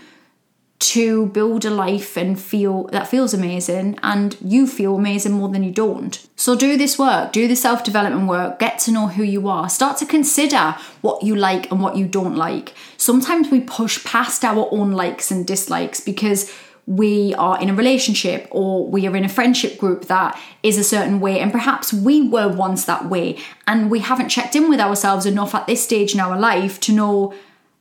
to 0.80 1.26
build 1.26 1.64
a 1.66 1.70
life 1.70 2.16
and 2.16 2.40
feel 2.40 2.84
that 2.84 3.06
feels 3.06 3.34
amazing 3.34 3.98
and 4.02 4.36
you 4.40 4.66
feel 4.66 4.96
amazing 4.96 5.32
more 5.32 5.50
than 5.50 5.62
you 5.62 5.70
don't. 5.70 6.26
So 6.36 6.56
do 6.56 6.78
this 6.78 6.98
work, 6.98 7.32
do 7.32 7.46
the 7.46 7.54
self-development 7.54 8.26
work, 8.26 8.58
get 8.58 8.78
to 8.80 8.90
know 8.90 9.08
who 9.08 9.22
you 9.22 9.46
are, 9.46 9.68
start 9.68 9.98
to 9.98 10.06
consider 10.06 10.74
what 11.02 11.22
you 11.22 11.36
like 11.36 11.70
and 11.70 11.82
what 11.82 11.96
you 11.96 12.06
don't 12.06 12.34
like. 12.34 12.72
Sometimes 12.96 13.50
we 13.50 13.60
push 13.60 14.02
past 14.04 14.42
our 14.42 14.68
own 14.72 14.92
likes 14.92 15.30
and 15.30 15.46
dislikes 15.46 16.00
because 16.00 16.50
we 16.86 17.34
are 17.34 17.60
in 17.60 17.68
a 17.68 17.74
relationship 17.74 18.48
or 18.50 18.86
we 18.86 19.06
are 19.06 19.16
in 19.16 19.24
a 19.24 19.28
friendship 19.28 19.78
group 19.78 20.06
that 20.06 20.38
is 20.62 20.78
a 20.78 20.84
certain 20.84 21.20
way 21.20 21.38
and 21.40 21.52
perhaps 21.52 21.92
we 21.92 22.28
were 22.28 22.48
once 22.48 22.84
that 22.84 23.08
way 23.08 23.38
and 23.66 23.90
we 23.90 24.00
haven't 24.00 24.28
checked 24.28 24.56
in 24.56 24.68
with 24.68 24.80
ourselves 24.80 25.26
enough 25.26 25.54
at 25.54 25.66
this 25.66 25.82
stage 25.82 26.14
in 26.14 26.20
our 26.20 26.38
life 26.38 26.80
to 26.80 26.92
know 26.92 27.34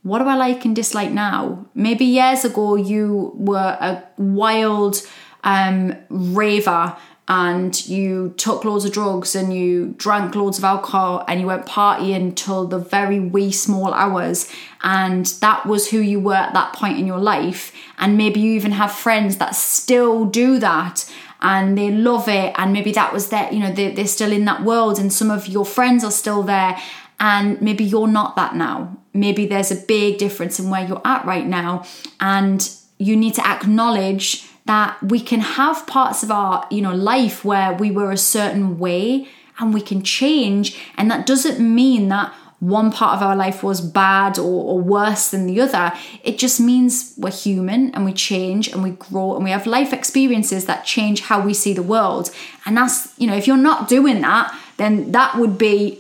what 0.04 0.20
do 0.20 0.26
I 0.26 0.36
like 0.36 0.64
and 0.64 0.76
dislike 0.76 1.12
now? 1.12 1.66
Maybe 1.76 2.06
years 2.06 2.46
ago 2.46 2.76
you 2.76 3.32
were 3.36 3.78
a 3.80 4.04
wild 4.18 5.02
um, 5.44 5.96
raver 6.10 6.96
and 7.30 7.88
you 7.88 8.34
took 8.38 8.66
loads 8.66 8.86
of 8.86 8.92
drugs 8.92 9.36
and 9.36 9.54
you 9.54 9.94
drank 9.98 10.34
loads 10.34 10.58
of 10.58 10.64
alcohol 10.64 11.24
and 11.28 11.40
you 11.40 11.46
went 11.46 11.68
partying 11.68 12.36
till 12.36 12.66
the 12.66 12.80
very 12.80 13.20
wee 13.20 13.52
small 13.52 13.94
hours. 13.94 14.50
And 14.82 15.28
that 15.42 15.68
was 15.68 15.92
who 15.92 16.00
you 16.00 16.20
were 16.20 16.34
at 16.34 16.54
that 16.54 16.74
point 16.74 16.98
in 16.98 17.06
your 17.06 17.20
life. 17.20 17.72
And 18.00 18.18
maybe 18.18 18.40
you 18.40 18.54
even 18.54 18.72
have 18.72 18.92
friends 18.92 19.38
that 19.38 19.56
still 19.56 20.26
do 20.26 20.58
that 20.58 21.10
and 21.40 21.78
they 21.78 21.92
love 21.92 22.28
it. 22.28 22.56
And 22.58 22.74
maybe 22.74 22.92
that 22.94 23.14
was 23.14 23.30
their 23.30 23.54
you 23.54 23.60
know 23.60 23.72
they, 23.72 23.92
they're 23.92 24.08
still 24.08 24.32
in 24.32 24.46
that 24.46 24.64
world 24.64 24.98
and 24.98 25.14
some 25.14 25.30
of 25.30 25.48
your 25.48 25.66
friends 25.66 26.04
are 26.04 26.12
still 26.12 26.42
there. 26.42 26.80
And 27.20 27.62
maybe 27.62 27.84
you're 27.84 28.08
not 28.08 28.38
that 28.38 28.56
now. 28.56 28.98
Maybe 29.14 29.46
there's 29.46 29.70
a 29.70 29.76
big 29.76 30.18
difference 30.18 30.60
in 30.60 30.72
where 30.72 30.88
you're 30.88 31.02
at 31.06 31.26
right 31.26 31.46
now. 31.46 31.86
And 32.20 32.68
you 32.98 33.16
need 33.16 33.36
to 33.36 33.48
acknowledge 33.48 34.49
that 34.70 35.02
we 35.02 35.20
can 35.20 35.40
have 35.40 35.88
parts 35.88 36.22
of 36.22 36.30
our, 36.30 36.64
you 36.70 36.80
know, 36.80 36.94
life 36.94 37.44
where 37.44 37.74
we 37.74 37.90
were 37.90 38.12
a 38.12 38.18
certain 38.18 38.78
way 38.78 39.28
and 39.58 39.74
we 39.74 39.82
can 39.82 40.04
change 40.04 40.80
and 40.96 41.10
that 41.10 41.26
doesn't 41.26 41.60
mean 41.60 42.08
that 42.10 42.32
one 42.60 42.92
part 42.92 43.16
of 43.16 43.24
our 43.24 43.36
life 43.36 43.64
was 43.64 43.82
bad 43.82 44.38
or, 44.38 44.64
or, 44.72 44.80
worse 44.80 45.32
than 45.32 45.48
the 45.48 45.60
other. 45.60 45.92
It 46.24 46.38
just 46.38 46.60
means 46.60 47.16
we're 47.18 47.32
human 47.32 47.96
and 47.96 48.06
we 48.06 48.14
change 48.14 48.68
and 48.68 48.84
we 48.84 48.92
grow 48.92 49.36
and 49.36 49.44
we 49.44 49.50
have 49.50 49.66
life 49.66 49.92
experiences 49.92 50.66
that 50.66 50.86
change 50.86 51.22
how 51.22 51.42
we 51.42 51.54
see 51.54 51.74
the 51.74 51.82
world. 51.82 52.30
And 52.66 52.78
that's, 52.78 53.18
you 53.18 53.26
know, 53.26 53.36
if 53.36 53.48
you're 53.48 53.58
not 53.58 53.88
doing 53.88 54.22
that, 54.22 54.54
then 54.78 55.14
that 55.14 55.38
would 55.38 55.58
be 55.58 56.00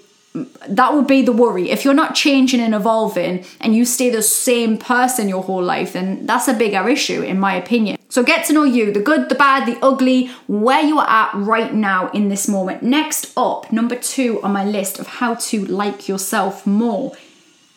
that 0.67 0.93
would 0.93 1.07
be 1.07 1.23
the 1.23 1.31
worry. 1.31 1.71
If 1.71 1.83
you're 1.83 1.95
not 1.95 2.13
changing 2.13 2.59
and 2.59 2.75
evolving 2.75 3.45
and 3.59 3.75
you 3.75 3.83
stay 3.83 4.11
the 4.11 4.21
same 4.21 4.77
person 4.77 5.27
your 5.27 5.41
whole 5.41 5.63
life, 5.63 5.93
then 5.93 6.27
that's 6.27 6.47
a 6.47 6.53
bigger 6.53 6.87
issue, 6.87 7.23
in 7.23 7.39
my 7.39 7.55
opinion. 7.55 7.98
So 8.19 8.25
get 8.25 8.45
to 8.47 8.53
know 8.53 8.65
you 8.65 8.91
the 8.91 8.99
good, 8.99 9.29
the 9.29 9.35
bad, 9.35 9.65
the 9.65 9.79
ugly, 9.81 10.29
where 10.45 10.81
you 10.81 10.99
are 10.99 11.09
at 11.09 11.33
right 11.35 11.73
now 11.73 12.09
in 12.09 12.27
this 12.27 12.49
moment. 12.49 12.83
Next 12.83 13.31
up, 13.37 13.71
number 13.71 13.95
two 13.95 14.41
on 14.43 14.51
my 14.51 14.65
list 14.65 14.99
of 14.99 15.07
how 15.07 15.35
to 15.35 15.65
like 15.67 16.09
yourself 16.09 16.67
more 16.67 17.13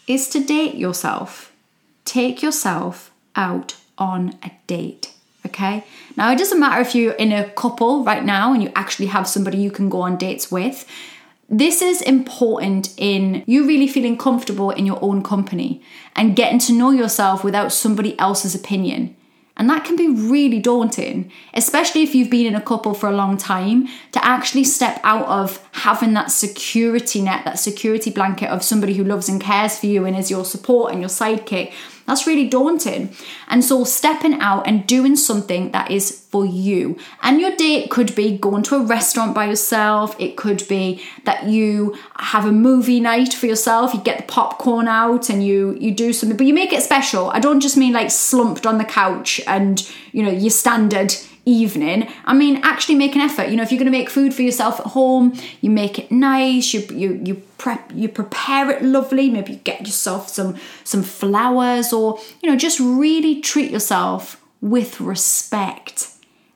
is 0.09 0.29
to 0.31 0.43
date 0.43 0.75
yourself. 0.75 1.53
Take 2.05 2.43
yourself 2.43 3.13
out 3.37 3.77
on 3.97 4.37
a 4.43 4.51
date. 4.67 5.13
Okay. 5.47 5.85
Now, 6.17 6.33
it 6.33 6.39
doesn't 6.39 6.59
matter 6.59 6.81
if 6.81 6.93
you're 6.97 7.13
in 7.13 7.31
a 7.31 7.49
couple 7.51 8.03
right 8.03 8.25
now 8.25 8.53
and 8.53 8.65
you 8.65 8.73
actually 8.75 9.07
have 9.15 9.29
somebody 9.29 9.59
you 9.59 9.71
can 9.71 9.89
go 9.89 10.01
on 10.01 10.17
dates 10.17 10.51
with. 10.51 10.89
This 11.49 11.81
is 11.81 12.03
important 12.03 12.95
in 12.97 13.45
you 13.47 13.65
really 13.65 13.87
feeling 13.87 14.19
comfortable 14.19 14.71
in 14.71 14.87
your 14.87 14.99
own 15.03 15.23
company 15.23 15.85
and 16.17 16.35
getting 16.35 16.59
to 16.67 16.73
know 16.73 16.91
yourself 16.91 17.45
without 17.45 17.71
somebody 17.73 18.19
else's 18.19 18.57
opinion. 18.57 19.15
And 19.63 19.71
that 19.71 19.85
can 19.85 19.95
be 19.95 20.09
really 20.09 20.59
daunting, 20.59 21.31
especially 21.55 22.03
if 22.03 22.17
you've 22.17 22.29
been 22.29 22.47
in 22.47 22.57
a 22.57 22.61
couple 22.61 22.95
for 22.95 23.09
a 23.09 23.13
long 23.13 23.37
time, 23.37 23.87
to 24.11 24.25
actually 24.25 24.65
step 24.65 25.01
out 25.05 25.25
of 25.27 25.65
having 25.71 26.15
that 26.15 26.33
security 26.33 27.23
net, 27.23 27.45
that 27.45 27.61
security 27.61 28.11
blanket 28.11 28.49
of 28.49 28.65
somebody 28.65 28.95
who 28.95 29.05
loves 29.05 29.29
and 29.29 29.41
cares 29.41 29.79
for 29.79 29.87
you 29.87 30.05
and 30.05 30.17
is 30.17 30.33
your 30.33 30.45
support 30.45 30.91
and 30.91 31.01
your 31.01 31.09
sidekick. 31.09 31.73
That's 32.07 32.27
really 32.27 32.49
daunting. 32.49 33.15
And 33.49 33.65
so, 33.65 33.85
stepping 33.85 34.35
out 34.35 34.67
and 34.67 34.87
doing 34.87 35.17
something 35.17 35.71
that 35.73 35.91
is 35.91 36.23
for 36.31 36.47
you. 36.47 36.97
And 37.23 37.41
your 37.41 37.55
date 37.57 37.91
could 37.91 38.15
be 38.15 38.39
going 38.39 38.63
to 38.65 38.77
a 38.77 38.83
restaurant 38.83 39.35
by 39.35 39.47
yourself, 39.47 40.17
it 40.19 40.37
could 40.37 40.67
be 40.69 41.03
that 41.25 41.45
you 41.45 41.97
have 42.17 42.47
a 42.47 42.53
movie 42.53 43.01
night 43.01 43.35
for 43.35 43.47
yourself, 43.47 43.93
you 43.95 44.01
get 44.01 44.19
the 44.19 44.33
popcorn 44.33 44.89
out 44.89 45.29
and 45.29 45.45
you 45.47 45.77
you 45.79 45.95
do 45.95 46.13
something, 46.13 46.37
but 46.37 46.47
you 46.47 46.55
make 46.55 46.73
it 46.73 46.83
special. 46.83 47.31
I 47.31 47.39
don't 47.39 47.61
just 47.61 47.77
mean 47.77 47.93
like 47.93 48.11
slumped 48.11 48.67
on 48.67 48.79
the 48.79 48.85
couch 48.85 49.41
and 49.47 49.87
you 50.13 50.23
know, 50.23 50.31
your 50.31 50.51
standard 50.51 51.15
evening. 51.45 52.09
I 52.25 52.35
mean, 52.35 52.61
actually 52.63 52.95
make 52.95 53.15
an 53.15 53.21
effort. 53.21 53.49
You 53.49 53.57
know, 53.57 53.63
if 53.63 53.73
you're 53.73 53.79
going 53.79 53.91
to 53.91 53.99
make 53.99 54.11
food 54.11 54.33
for 54.35 54.43
yourself 54.43 54.81
at 54.81 54.87
home, 54.87 55.35
you 55.61 55.71
make 55.71 55.99
it 55.99 56.11
nice. 56.11 56.73
You 56.73 56.81
you 56.91 57.21
you 57.25 57.35
prep 57.59 57.91
you 57.95 58.09
prepare 58.09 58.71
it 58.71 58.83
lovely. 58.83 59.31
Maybe 59.31 59.53
you 59.53 59.59
get 59.59 59.81
yourself 59.81 60.29
some 60.29 60.57
some 60.85 61.03
flowers, 61.03 61.93
or 61.93 62.19
you 62.43 62.51
know, 62.51 62.57
just 62.57 62.79
really 62.81 63.41
treat 63.41 63.71
yourself 63.71 64.43
with 64.61 65.01
respect. 65.01 66.09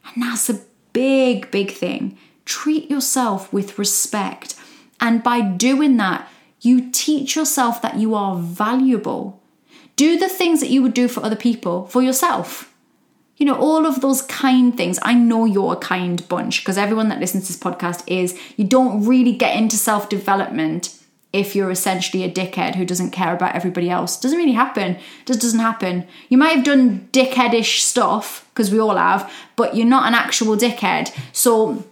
And 0.05 0.23
that's 0.23 0.49
a 0.49 0.61
big 0.93 1.51
big 1.51 1.73
thing. 1.73 2.17
Treat 2.45 2.89
yourself 2.89 3.53
with 3.53 3.79
respect, 3.79 4.55
and 5.01 5.23
by 5.23 5.41
doing 5.41 5.97
that, 5.97 6.29
you 6.61 6.91
teach 6.91 7.35
yourself 7.35 7.83
that 7.83 7.99
you 7.99 8.15
are 8.15 8.37
valuable. 8.37 9.43
Do 9.97 10.19
the 10.19 10.29
things 10.29 10.61
that 10.61 10.69
you 10.69 10.83
would 10.83 10.95
do 10.95 11.09
for 11.09 11.25
other 11.25 11.37
people 11.37 11.87
for 11.87 12.03
yourself 12.03 12.73
you 13.37 13.45
know, 13.45 13.57
all 13.57 13.87
of 13.87 14.01
those 14.01 14.23
kind 14.23 14.77
things. 14.77 14.99
I 15.03 15.15
know 15.15 15.45
you're 15.45 15.75
a 15.75 15.77
kind 15.77 16.27
bunch 16.29 16.63
because 16.63 16.79
everyone 16.79 17.09
that 17.11 17.21
listens 17.21 17.47
to 17.47 17.53
this 17.53 17.63
podcast 17.63 18.03
is, 18.07 18.39
you 18.57 18.65
don't 18.65 19.05
really 19.05 19.33
get 19.33 19.57
into 19.57 19.77
self 19.77 20.09
development 20.09 20.97
if 21.33 21.55
you're 21.55 21.71
essentially 21.71 22.25
a 22.25 22.31
dickhead 22.31 22.77
who 22.77 22.87
doesn't 22.87 23.11
care 23.11 23.35
about 23.35 23.55
everybody 23.55 23.91
else. 23.91 24.19
Doesn't 24.19 24.39
really 24.39 24.53
happen. 24.53 24.97
Just 25.27 25.43
doesn't 25.43 25.61
happen. 25.61 26.07
You 26.31 26.39
might 26.39 26.57
have 26.57 26.65
done 26.65 27.09
dickheadish 27.13 27.81
stuff 27.81 28.49
because 28.53 28.71
we 28.71 28.79
all 28.79 28.97
have, 28.97 29.31
but 29.55 29.77
you're 29.77 29.87
not 29.87 30.07
an 30.07 30.15
actual 30.15 30.57
dickhead. 30.57 31.15
So 31.35 31.85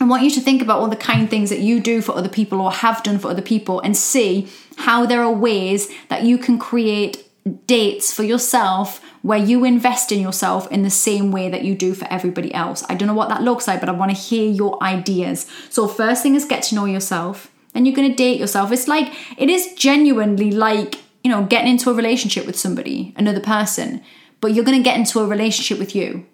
I 0.00 0.04
want 0.04 0.22
you 0.22 0.30
to 0.30 0.40
think 0.40 0.62
about 0.62 0.80
all 0.80 0.88
the 0.88 0.96
kind 0.96 1.28
things 1.28 1.50
that 1.50 1.58
you 1.60 1.80
do 1.80 2.02
for 2.02 2.12
other 2.12 2.28
people 2.28 2.60
or 2.60 2.70
have 2.70 3.02
done 3.02 3.18
for 3.18 3.28
other 3.28 3.42
people 3.42 3.80
and 3.80 3.96
see 3.96 4.48
how 4.76 5.06
there 5.06 5.22
are 5.22 5.32
ways 5.32 5.90
that 6.08 6.22
you 6.22 6.38
can 6.38 6.58
create 6.58 7.28
dates 7.66 8.12
for 8.12 8.22
yourself 8.22 9.00
where 9.22 9.38
you 9.38 9.64
invest 9.64 10.12
in 10.12 10.20
yourself 10.20 10.70
in 10.70 10.82
the 10.82 10.90
same 10.90 11.30
way 11.30 11.48
that 11.50 11.64
you 11.64 11.74
do 11.74 11.94
for 11.94 12.06
everybody 12.10 12.52
else. 12.54 12.82
I 12.88 12.94
don't 12.94 13.08
know 13.08 13.14
what 13.14 13.28
that 13.28 13.42
looks 13.42 13.68
like, 13.68 13.80
but 13.80 13.88
I 13.88 13.92
want 13.92 14.10
to 14.10 14.16
hear 14.16 14.50
your 14.50 14.82
ideas. 14.82 15.46
So, 15.70 15.86
first 15.86 16.22
thing 16.22 16.34
is 16.34 16.44
get 16.44 16.62
to 16.64 16.74
know 16.74 16.86
yourself. 16.86 17.50
Then 17.72 17.84
you're 17.84 17.94
going 17.94 18.10
to 18.10 18.16
date 18.16 18.38
yourself. 18.38 18.70
It's 18.70 18.88
like, 18.88 19.12
it 19.36 19.50
is 19.50 19.74
genuinely 19.74 20.52
like, 20.52 20.96
you 21.22 21.30
know, 21.30 21.44
getting 21.44 21.72
into 21.72 21.90
a 21.90 21.94
relationship 21.94 22.46
with 22.46 22.56
somebody, 22.56 23.12
another 23.16 23.40
person, 23.40 24.02
but 24.40 24.54
you're 24.54 24.64
going 24.64 24.78
to 24.78 24.84
get 24.84 24.98
into 24.98 25.20
a 25.20 25.26
relationship 25.26 25.78
with 25.78 25.94
you 25.94 26.26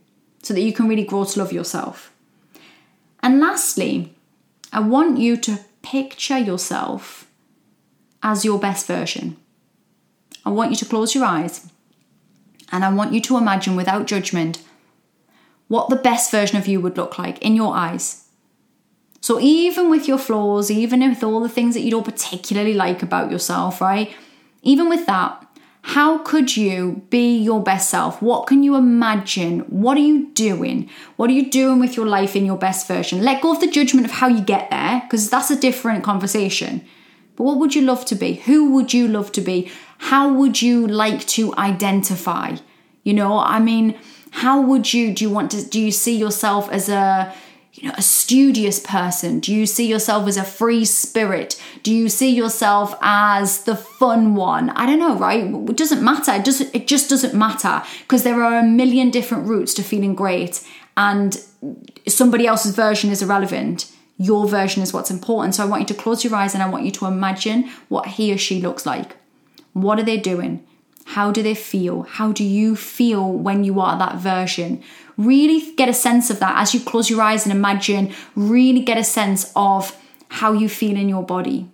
so 0.43 0.52
that 0.55 0.61
you 0.61 0.73
can 0.73 0.88
really 0.88 1.05
grow 1.05 1.25
to 1.25 1.38
love 1.38 1.52
yourself. 1.52 2.12
And 3.23 3.40
lastly, 3.40 4.14
I 4.73 4.81
want 4.81 5.19
you 5.19 5.37
to 5.38 5.61
picture 5.83 6.38
yourself 6.38 7.26
as 8.23 8.45
your 8.45 8.59
best 8.59 8.87
version. 8.87 9.37
I 10.44 10.50
want 10.50 10.70
you 10.70 10.76
to 10.76 10.85
close 10.85 11.14
your 11.14 11.25
eyes 11.25 11.70
and 12.73 12.85
I 12.85 12.92
want 12.92 13.12
you 13.12 13.20
to 13.23 13.37
imagine 13.37 13.76
without 13.76 14.06
judgment 14.06 14.62
what 15.68 15.88
the 15.88 15.97
best 15.97 16.30
version 16.30 16.56
of 16.56 16.66
you 16.66 16.80
would 16.80 16.97
look 16.97 17.18
like 17.18 17.38
in 17.38 17.54
your 17.54 17.75
eyes. 17.75 18.28
So, 19.20 19.38
even 19.38 19.90
with 19.90 20.09
your 20.09 20.18
flaws, 20.18 20.70
even 20.70 21.06
with 21.09 21.23
all 21.23 21.40
the 21.40 21.49
things 21.49 21.75
that 21.75 21.82
you 21.82 21.90
don't 21.90 22.04
particularly 22.04 22.73
like 22.73 23.02
about 23.02 23.30
yourself, 23.30 23.80
right? 23.80 24.11
Even 24.62 24.88
with 24.88 25.06
that, 25.06 25.47
how 25.82 26.18
could 26.18 26.56
you 26.56 27.02
be 27.11 27.38
your 27.38 27.62
best 27.62 27.90
self? 27.90 28.20
What 28.20 28.47
can 28.47 28.62
you 28.62 28.76
imagine? 28.76 29.61
What 29.61 29.97
are 29.97 30.00
you 30.00 30.28
doing? 30.32 30.90
What 31.16 31.30
are 31.30 31.35
you 31.35 31.50
doing 31.50 31.80
with 31.80 31.97
your 31.97 32.06
life 32.06 32.35
in 32.35 32.47
your 32.47 32.59
best 32.59 32.87
version? 32.87 33.23
Let 33.23 33.42
go 33.42 33.52
of 33.52 33.61
the 33.61 33.70
judgment 33.70 34.06
of 34.06 34.12
how 34.12 34.28
you 34.28 34.42
get 34.42 34.70
there, 34.70 35.02
because 35.04 35.28
that's 35.30 35.50
a 35.50 35.61
different 35.61 36.02
conversation. 36.02 36.85
But 37.37 37.44
what 37.44 37.59
would 37.59 37.75
you 37.75 37.82
love 37.82 38.04
to 38.06 38.14
be? 38.14 38.35
Who 38.35 38.73
would 38.73 38.92
you 38.92 39.09
love 39.09 39.32
to 39.32 39.40
be? 39.40 39.70
How 40.00 40.33
would 40.33 40.62
you 40.62 40.87
like 40.87 41.26
to 41.28 41.54
identify? 41.57 42.57
You 43.04 43.12
know, 43.14 43.38
I 43.38 43.61
mean, 43.61 43.99
how 44.30 44.61
would 44.61 44.92
you 44.95 45.12
do 45.14 45.25
you 45.25 45.30
want 45.30 45.50
to 45.50 45.64
do 45.64 45.78
you 45.80 45.92
see 45.92 46.16
yourself 46.16 46.71
as 46.71 46.88
a 46.88 47.33
you 47.75 47.87
know 47.87 47.95
a 47.97 48.02
studious 48.02 48.80
person? 48.80 49.40
Do 49.40 49.54
you 49.54 49.66
see 49.66 49.87
yourself 49.87 50.26
as 50.26 50.38
a 50.38 50.42
free 50.42 50.87
spirit? 50.87 51.62
Do 51.83 51.95
you 51.95 52.09
see 52.09 52.35
yourself 52.35 52.95
as 53.02 53.64
the 53.64 53.76
fun 53.76 54.35
one? 54.35 54.71
I 54.71 54.87
don't 54.87 54.99
know 54.99 55.16
right? 55.16 55.45
It 55.45 55.76
doesn't 55.76 56.02
matter. 56.02 56.33
It 56.33 56.47
just 56.47 56.75
it 56.75 56.88
just 56.88 57.11
doesn't 57.11 57.35
matter. 57.35 57.83
Because 58.00 58.23
there 58.23 58.42
are 58.42 58.59
a 58.59 58.64
million 58.64 59.11
different 59.11 59.47
routes 59.47 59.75
to 59.75 59.83
feeling 59.83 60.14
great 60.14 60.66
and 60.97 61.38
somebody 62.09 62.47
else's 62.47 62.75
version 62.75 63.11
is 63.11 63.23
irrelevant. 63.23 63.92
Your 64.16 64.49
version 64.49 64.83
is 64.83 64.95
what's 64.95 65.11
important. 65.11 65.54
So 65.54 65.62
I 65.62 65.66
want 65.66 65.83
you 65.83 65.95
to 65.95 66.02
close 66.02 66.25
your 66.25 66.35
eyes 66.35 66.54
and 66.54 66.62
I 66.62 66.69
want 66.69 66.85
you 66.85 66.90
to 66.92 67.07
imagine 67.07 67.71
what 67.88 68.07
he 68.07 68.33
or 68.33 68.38
she 68.38 68.61
looks 68.61 68.87
like. 68.87 69.16
What 69.73 69.99
are 69.99 70.05
they 70.05 70.19
doing? 70.19 70.67
How 71.07 71.33
do 71.33 71.43
they 71.43 71.55
feel? 71.55 72.03
How 72.03 72.33
do 72.33 72.45
you 72.45 72.77
feel 72.77 73.33
when 73.33 73.65
you 73.65 73.81
are 73.81 73.99
that 73.99 74.17
version? 74.17 74.83
Really 75.17 75.75
get 75.75 75.89
a 75.89 75.95
sense 75.95 76.31
of 76.31 76.39
that 76.41 76.57
as 76.57 76.73
you 76.73 76.81
close 76.81 77.11
your 77.11 77.23
eyes 77.23 77.45
and 77.45 77.53
imagine, 77.53 78.12
really 78.37 78.81
get 78.81 78.99
a 78.99 79.05
sense 79.05 79.50
of 79.57 79.97
how 80.29 80.53
you 80.53 80.69
feel 80.69 80.97
in 80.97 81.09
your 81.09 81.25
body. 81.25 81.69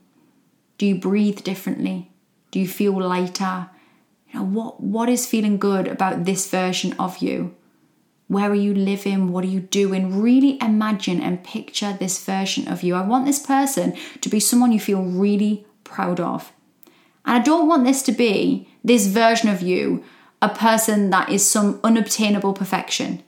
Do 0.79 0.87
you 0.87 0.95
breathe 0.95 1.43
differently? 1.43 2.11
Do 2.51 2.61
you 2.61 2.69
feel 2.69 2.99
lighter? 3.01 3.69
You 4.31 4.41
know, 4.41 4.47
what, 4.47 4.81
what 4.81 5.09
is 5.09 5.27
feeling 5.27 5.59
good 5.59 5.87
about 5.87 6.25
this 6.25 6.51
version 6.51 6.95
of 6.99 7.19
you? 7.19 7.55
Where 8.29 8.51
are 8.51 8.55
you 8.55 8.75
living? 8.75 9.31
What 9.31 9.45
are 9.45 9.49
you 9.49 9.61
doing? 9.61 10.21
Really 10.21 10.59
imagine 10.61 11.21
and 11.21 11.45
picture 11.45 11.93
this 11.93 12.25
version 12.25 12.67
of 12.67 12.83
you. 12.83 12.95
I 12.95 13.03
want 13.03 13.27
this 13.27 13.39
person 13.39 13.97
to 14.21 14.29
be 14.29 14.41
someone 14.41 14.73
you 14.73 14.81
feel 14.81 15.03
really 15.03 15.67
proud 15.85 16.19
of. 16.19 16.53
And 17.27 17.37
I 17.37 17.43
don't 17.43 17.69
want 17.69 17.85
this 17.85 18.03
to 18.03 18.13
be 18.13 18.69
this 18.85 19.09
version 19.09 19.49
of 19.49 19.61
you, 19.61 20.05
a 20.41 20.49
person 20.49 21.11
that 21.11 21.29
is 21.29 21.49
some 21.49 21.81
unobtainable 21.83 22.53
perfection. 22.53 23.23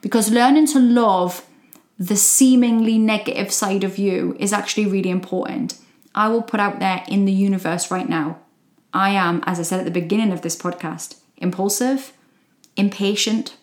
Because 0.00 0.30
learning 0.30 0.66
to 0.68 0.78
love 0.78 1.44
the 1.98 2.16
seemingly 2.16 2.98
negative 2.98 3.52
side 3.52 3.82
of 3.82 3.98
you 3.98 4.36
is 4.38 4.52
actually 4.52 4.86
really 4.86 5.10
important. 5.10 5.78
I 6.14 6.28
will 6.28 6.42
put 6.42 6.60
out 6.60 6.78
there 6.78 7.02
in 7.08 7.24
the 7.24 7.32
universe 7.32 7.90
right 7.90 8.08
now. 8.08 8.38
I 8.92 9.10
am, 9.10 9.42
as 9.46 9.58
I 9.58 9.62
said 9.62 9.80
at 9.80 9.84
the 9.84 9.90
beginning 9.90 10.32
of 10.32 10.42
this 10.42 10.56
podcast, 10.56 11.16
impulsive, 11.36 12.12
impatient, 12.76 13.56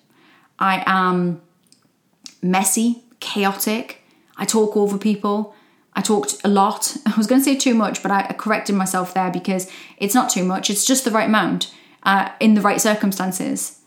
I 0.59 0.83
am 0.85 1.41
messy, 2.41 3.03
chaotic. 3.19 4.01
I 4.37 4.45
talk 4.45 4.75
over 4.75 4.97
people. 4.97 5.55
I 5.95 6.01
talked 6.01 6.35
a 6.43 6.47
lot. 6.47 6.95
I 7.05 7.13
was 7.15 7.27
going 7.27 7.41
to 7.41 7.45
say 7.45 7.55
too 7.55 7.75
much, 7.75 8.01
but 8.01 8.11
I 8.11 8.33
corrected 8.33 8.75
myself 8.75 9.13
there 9.13 9.31
because 9.31 9.69
it's 9.97 10.15
not 10.15 10.29
too 10.29 10.43
much. 10.43 10.69
It's 10.69 10.85
just 10.85 11.05
the 11.05 11.11
right 11.11 11.27
amount 11.27 11.73
uh, 12.03 12.29
in 12.39 12.53
the 12.55 12.61
right 12.61 12.81
circumstances. 12.81 13.79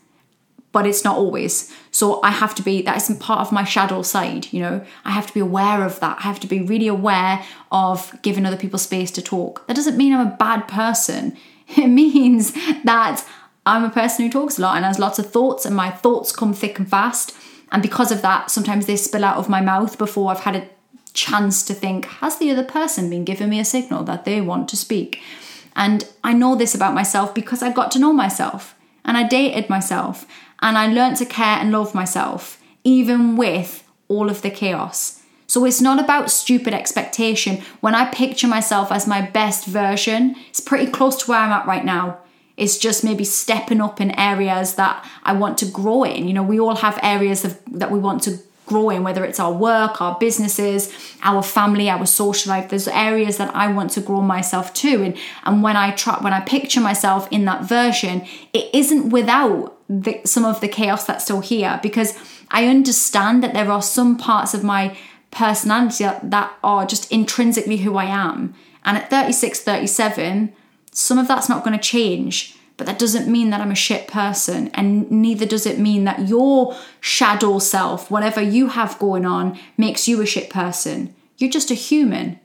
but 0.71 0.85
it's 0.85 1.03
not 1.03 1.17
always. 1.17 1.73
So 1.89 2.21
I 2.21 2.29
have 2.29 2.53
to 2.55 2.61
be, 2.61 2.83
that 2.83 2.97
is 2.97 3.17
part 3.17 3.39
of 3.39 3.51
my 3.51 3.63
shadow 3.63 4.03
side, 4.03 4.51
you 4.53 4.59
know. 4.59 4.85
I 5.05 5.11
have 5.11 5.25
to 5.25 5.33
be 5.33 5.39
aware 5.39 5.83
of 5.83 5.99
that. 6.01 6.17
I 6.19 6.21
have 6.21 6.39
to 6.41 6.47
be 6.47 6.61
really 6.61 6.87
aware 6.87 7.43
of 7.71 8.13
giving 8.21 8.45
other 8.45 8.57
people 8.57 8.77
space 8.77 9.09
to 9.11 9.21
talk. 9.23 9.65
That 9.65 9.75
doesn't 9.75 9.97
mean 9.97 10.13
I'm 10.13 10.27
a 10.27 10.35
bad 10.37 10.67
person. 10.67 11.35
It 11.75 11.87
means 11.87 12.53
that 12.83 13.25
I'm 13.65 13.83
a 13.83 13.89
person 13.89 14.23
who 14.23 14.31
talks 14.31 14.57
a 14.57 14.61
lot 14.61 14.77
and 14.77 14.85
has 14.85 14.99
lots 14.99 15.19
of 15.19 15.31
thoughts, 15.31 15.65
and 15.65 15.75
my 15.75 15.89
thoughts 15.89 16.31
come 16.31 16.53
thick 16.53 16.79
and 16.79 16.89
fast. 16.89 17.33
And 17.73 17.81
because 17.81 18.09
of 18.09 18.21
that, 18.21 18.49
sometimes 18.51 18.85
they 18.85 18.95
spill 18.95 19.25
out 19.25 19.35
of 19.35 19.49
my 19.49 19.59
mouth 19.59 19.97
before 19.97 20.31
I've 20.31 20.41
had 20.41 20.55
a 20.55 20.69
chance 21.17 21.63
to 21.63 21.73
think, 21.73 22.05
has 22.05 22.37
the 22.37 22.51
other 22.51 22.63
person 22.63 23.09
been 23.09 23.25
giving 23.25 23.49
me 23.49 23.59
a 23.59 23.65
signal 23.65 24.03
that 24.03 24.23
they 24.23 24.39
want 24.39 24.69
to 24.69 24.77
speak? 24.77 25.19
And 25.75 26.07
I 26.23 26.31
know 26.33 26.55
this 26.55 26.75
about 26.75 26.93
myself 26.93 27.33
because 27.33 27.61
I 27.63 27.73
got 27.73 27.91
to 27.91 27.99
know 27.99 28.13
myself 28.13 28.75
and 29.03 29.17
I 29.17 29.27
dated 29.27 29.69
myself 29.69 30.25
and 30.61 30.77
I 30.77 30.87
learned 30.87 31.17
to 31.17 31.25
care 31.25 31.57
and 31.57 31.71
love 31.71 31.95
myself, 31.95 32.61
even 32.83 33.35
with 33.35 33.83
all 34.07 34.29
of 34.29 34.43
the 34.43 34.51
chaos. 34.51 35.23
So 35.47 35.65
it's 35.65 35.81
not 35.81 35.99
about 35.99 36.29
stupid 36.29 36.73
expectation. 36.73 37.63
When 37.79 37.95
I 37.95 38.11
picture 38.11 38.47
myself 38.47 38.91
as 38.91 39.07
my 39.07 39.21
best 39.21 39.65
version, 39.65 40.35
it's 40.49 40.59
pretty 40.59 40.91
close 40.91 41.15
to 41.17 41.31
where 41.31 41.39
I'm 41.39 41.51
at 41.51 41.65
right 41.65 41.85
now. 41.85 42.19
It's 42.57 42.77
just 42.77 43.03
maybe 43.03 43.23
stepping 43.23 43.81
up 43.81 43.99
in 44.01 44.19
areas 44.19 44.75
that 44.75 45.03
I 45.23 45.33
want 45.33 45.57
to 45.59 45.65
grow 45.65 46.03
in. 46.03 46.27
You 46.27 46.33
know, 46.33 46.43
we 46.43 46.59
all 46.59 46.75
have 46.75 46.99
areas 47.01 47.45
of, 47.45 47.59
that 47.71 47.91
we 47.91 47.99
want 47.99 48.23
to 48.23 48.39
grow 48.67 48.91
in, 48.91 49.03
whether 49.03 49.25
it's 49.25 49.39
our 49.39 49.51
work, 49.51 49.99
our 49.99 50.15
businesses, 50.19 50.93
our 51.23 51.41
family, 51.41 51.89
our 51.89 52.05
social 52.05 52.51
life. 52.51 52.69
There's 52.69 52.87
areas 52.87 53.37
that 53.37 53.55
I 53.55 53.71
want 53.71 53.89
to 53.91 54.01
grow 54.01 54.21
myself 54.21 54.73
too. 54.73 55.01
And 55.03 55.17
and 55.45 55.63
when 55.63 55.75
I 55.75 55.91
try 55.91 56.17
when 56.21 56.33
I 56.33 56.41
picture 56.41 56.81
myself 56.81 57.27
in 57.31 57.45
that 57.45 57.63
version, 57.63 58.25
it 58.53 58.69
isn't 58.73 59.09
without 59.09 59.73
the, 59.89 60.21
some 60.25 60.45
of 60.45 60.61
the 60.61 60.67
chaos 60.67 61.05
that's 61.05 61.23
still 61.23 61.41
here 61.41 61.79
because 61.81 62.13
I 62.51 62.67
understand 62.67 63.41
that 63.43 63.53
there 63.53 63.71
are 63.71 63.81
some 63.81 64.17
parts 64.17 64.53
of 64.53 64.63
my 64.63 64.95
personality 65.31 66.05
that 66.23 66.51
are 66.63 66.85
just 66.85 67.11
intrinsically 67.11 67.77
who 67.77 67.97
I 67.97 68.05
am. 68.05 68.53
And 68.85 68.97
at 68.97 69.09
36, 69.09 69.61
37, 69.61 70.53
some 70.91 71.17
of 71.17 71.27
that's 71.27 71.49
not 71.49 71.63
going 71.63 71.77
to 71.77 71.83
change. 71.83 72.56
But 72.77 72.85
that 72.85 72.99
doesn't 72.99 73.27
mean 73.27 73.49
that 73.49 73.59
I'm 73.59 73.71
a 73.71 73.75
shit 73.75 74.07
person, 74.07 74.69
and 74.75 75.09
neither 75.09 75.47
does 75.47 75.65
it 75.65 75.79
mean 75.79 76.03
that 76.03 76.27
your 76.27 76.75
shadow 77.01 77.57
self, 77.57 78.11
whatever 78.11 78.39
you 78.39 78.67
have 78.69 78.99
going 78.99 79.25
on, 79.25 79.59
makes 79.77 80.07
you 80.07 80.21
a 80.21 80.27
shit 80.27 80.49
person. 80.49 81.15
You're 81.37 81.49
just 81.49 81.71
a 81.71 81.75
human. 81.75 82.39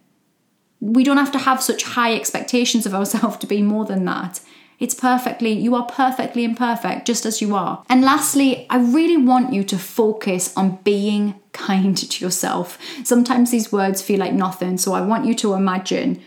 We 0.80 1.04
don't 1.04 1.18
have 1.18 1.32
to 1.32 1.38
have 1.38 1.62
such 1.62 1.84
high 1.84 2.14
expectations 2.14 2.86
of 2.86 2.94
ourselves 2.94 3.36
to 3.38 3.46
be 3.46 3.62
more 3.62 3.84
than 3.84 4.06
that. 4.06 4.40
It's 4.80 4.94
perfectly, 4.94 5.52
you 5.52 5.76
are 5.76 5.86
perfectly 5.86 6.42
imperfect 6.42 7.06
just 7.06 7.24
as 7.24 7.40
you 7.40 7.54
are. 7.54 7.84
And 7.88 8.02
lastly, 8.02 8.66
I 8.68 8.78
really 8.78 9.16
want 9.16 9.52
you 9.52 9.62
to 9.64 9.78
focus 9.78 10.52
on 10.56 10.80
being 10.82 11.40
kind 11.52 11.96
to 11.96 12.24
yourself. 12.24 12.78
Sometimes 13.04 13.50
these 13.50 13.70
words 13.70 14.02
feel 14.02 14.18
like 14.18 14.32
nothing, 14.32 14.78
so 14.78 14.92
I 14.92 15.02
want 15.02 15.24
you 15.24 15.34
to 15.36 15.54
imagine 15.54 16.20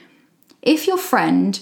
if 0.61 0.87
your 0.87 0.97
friend 0.97 1.59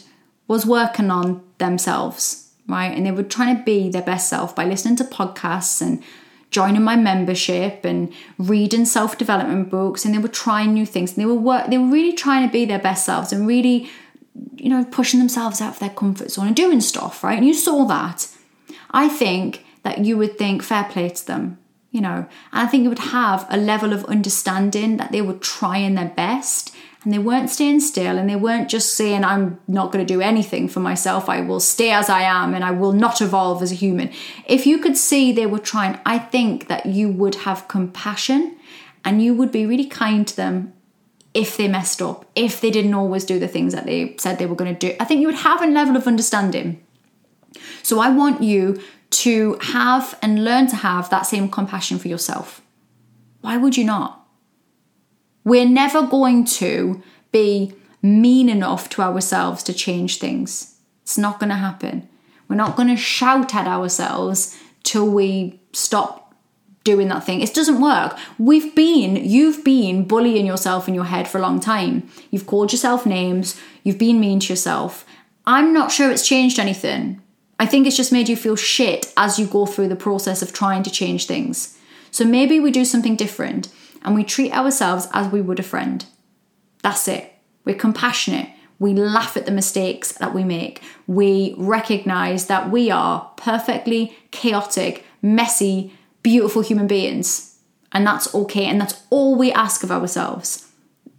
was 0.48 0.66
working 0.68 1.10
on 1.10 1.42
themselves, 1.64 2.52
right? 2.68 2.96
And 2.96 3.06
they 3.06 3.12
were 3.12 3.24
trying 3.24 3.58
to 3.58 3.64
be 3.64 3.90
their 3.90 4.02
best 4.02 4.30
self 4.30 4.56
by 4.56 4.66
listening 4.66 4.96
to 4.98 5.04
podcasts 5.04 5.82
and 5.82 6.04
joining 6.52 6.84
my 6.84 6.96
membership 6.96 7.84
and 7.84 8.14
reading 8.38 8.86
self-development 8.86 9.70
books. 9.70 10.06
And 10.06 10.14
they 10.14 10.20
were 10.20 10.28
trying 10.28 10.74
new 10.74 10.86
things. 10.86 11.14
And 11.14 11.22
they 11.22 11.26
were 11.26 11.34
work 11.34 11.70
they 11.70 11.78
were 11.78 11.88
really 11.88 12.14
trying 12.14 12.48
to 12.48 12.52
be 12.52 12.66
their 12.66 12.80
best 12.80 13.06
selves 13.06 13.34
and 13.34 13.48
really 13.48 13.90
you 14.56 14.70
know 14.70 14.84
pushing 14.86 15.20
themselves 15.20 15.62
out 15.62 15.74
of 15.74 15.80
their 15.80 15.90
comfort 15.90 16.32
zone 16.32 16.48
and 16.48 16.56
doing 16.56 16.82
stuff 16.82 17.24
right? 17.24 17.38
And 17.38 17.48
you 17.48 17.54
saw 17.54 17.86
that. 17.86 18.28
I 18.92 19.10
think 19.10 19.66
that 19.84 20.06
you 20.06 20.18
would 20.18 20.38
think 20.38 20.62
fair 20.64 20.86
play 20.86 21.10
to 21.10 21.28
them 21.28 21.58
you 21.94 22.02
know? 22.02 22.28
And 22.52 22.62
i 22.64 22.68
think 22.68 22.84
you 22.84 22.90
would 22.90 23.00
have 23.00 23.46
a 23.50 23.56
level 23.56 23.94
of 23.94 24.04
understanding 24.06 24.98
that 24.98 25.14
they 25.14 25.22
were 25.22 25.36
trying 25.36 25.96
their 25.96 26.10
best 26.10 26.76
and 27.04 27.14
they 27.14 27.20
weren't 27.20 27.50
staying 27.50 27.82
still 27.82 28.18
and 28.18 28.30
they 28.30 28.36
weren't 28.36 28.70
just 28.70 28.96
saying, 28.96 29.26
I'm 29.26 29.60
not 29.68 29.92
going 29.92 30.06
to 30.06 30.14
do 30.14 30.22
anything 30.22 30.68
for 30.68 30.80
myself. 30.80 31.28
I 31.28 31.42
will 31.42 31.60
stay 31.60 31.92
as 31.92 32.10
I 32.10 32.22
am 32.22 32.54
and 32.54 32.64
I 32.64 32.72
will 32.72 32.94
not 32.94 33.22
evolve 33.22 33.62
as 33.62 33.72
a 33.72 33.76
human. 33.76 34.12
If 34.46 34.66
you 34.66 34.78
could 34.78 34.96
see 34.96 35.32
they 35.32 35.46
were 35.46 35.60
trying, 35.60 36.00
I 36.06 36.18
think 36.18 36.68
that 36.68 36.86
you 36.86 37.10
would 37.10 37.36
have 37.36 37.68
compassion 37.68 38.58
and 39.04 39.22
you 39.22 39.34
would 39.34 39.52
be 39.52 39.66
really 39.66 39.86
kind 39.86 40.26
to 40.28 40.36
them 40.36 40.74
if 41.34 41.58
they 41.58 41.68
messed 41.68 42.02
up, 42.02 42.26
if 42.36 42.62
they 42.62 42.70
didn't 42.70 42.94
always 42.94 43.26
do 43.26 43.40
the 43.40 43.48
things 43.48 43.74
that 43.74 43.86
they 43.86 44.16
said 44.18 44.38
they 44.38 44.46
were 44.46 44.56
going 44.56 44.74
to 44.74 44.88
do. 44.88 44.96
I 45.00 45.06
think 45.06 45.20
you 45.20 45.28
would 45.28 45.36
have 45.36 45.62
a 45.62 45.68
level 45.68 45.98
of 45.98 46.08
understanding. 46.08 46.86
So 47.82 48.00
I 48.00 48.10
want 48.10 48.42
you 48.42 48.82
to 49.10 49.58
have 49.62 50.18
and 50.22 50.44
learn 50.44 50.68
to 50.68 50.76
have 50.78 51.10
that 51.10 51.24
same 51.24 51.50
compassion 51.50 52.00
for 52.00 52.08
yourself. 52.08 52.62
Why 53.42 53.58
would 53.58 53.76
you 53.76 53.84
not? 53.84 54.23
We're 55.44 55.68
never 55.68 56.04
going 56.04 56.46
to 56.46 57.02
be 57.32 57.74
mean 58.02 58.50
enough 58.50 58.90
to 58.90 59.02
ourselves 59.02 59.64
to 59.64 59.74
change 59.74 60.18
things. 60.18 60.76
It's 61.04 61.18
not 61.18 61.40
going 61.40 61.50
to 61.50 61.56
happen. 61.56 62.08
We're 62.48 62.56
not 62.56 62.76
going 62.76 62.90
to 62.90 62.98
shout 62.98 63.56
at 63.56 63.68
ourselves 63.68 64.58
till 64.84 65.10
we 65.10 65.60
stop 65.72 66.36
doing 66.84 67.08
that 67.08 67.24
thing. 67.24 67.42
It 67.42 67.54
doesn't 67.54 67.82
work. 67.82 68.18
We've 68.38 68.76
been, 68.76 69.16
you've 69.16 69.64
been 69.64 70.06
bullying 70.06 70.46
yourself 70.46 70.88
in 70.88 70.94
your 70.94 71.06
head 71.06 71.28
for 71.28 71.38
a 71.38 71.42
long 71.42 71.60
time. 71.60 72.10
You've 72.30 72.46
called 72.46 72.72
yourself 72.72 73.06
names, 73.06 73.60
you've 73.84 73.98
been 73.98 74.20
mean 74.20 74.40
to 74.42 74.54
yourself. 74.54 75.06
I'm 75.46 75.74
not 75.74 75.92
sure 75.92 76.12
it's 76.12 76.28
changed 76.28 76.60
anything. 76.60 77.22
I 77.60 77.66
think 77.66 77.88
it's 77.88 77.98
just 77.98 78.12
made 78.12 78.28
you 78.28 78.36
feel 78.36 78.56
shit 78.56 79.14
as 79.16 79.40
you 79.40 79.46
go 79.46 79.66
through 79.66 79.88
the 79.88 79.96
process 79.96 80.42
of 80.42 80.52
trying 80.52 80.84
to 80.84 80.92
change 80.92 81.26
things. 81.26 81.78
So 82.12 82.26
maybe 82.26 82.60
we 82.60 82.72
do 82.72 82.86
something 82.86 83.16
different 83.16 83.70
and 84.04 84.16
we 84.16 84.24
treat 84.24 84.54
ourselves 84.54 85.08
as 85.14 85.32
we 85.32 85.42
would 85.42 85.60
a 85.60 85.64
friend. 85.64 86.06
That's 86.82 87.08
it. 87.08 87.34
We're 87.66 87.76
compassionate. 87.76 88.50
We 88.80 88.94
laugh 88.94 89.38
at 89.38 89.46
the 89.46 89.52
mistakes 89.52 90.12
that 90.14 90.34
we 90.34 90.44
make. 90.44 90.82
We 91.08 91.56
recognize 91.58 92.48
that 92.48 92.70
we 92.70 92.92
are 92.92 93.32
perfectly 93.38 94.18
chaotic, 94.32 95.06
messy, 95.22 95.94
beautiful 96.22 96.62
human 96.62 96.88
beings. 96.88 97.60
And 97.94 98.06
that's 98.06 98.34
okay. 98.36 98.66
And 98.66 98.82
that's 98.82 99.04
all 99.10 99.38
we 99.38 99.54
ask 99.54 99.84
of 99.84 99.92
ourselves. 99.92 100.70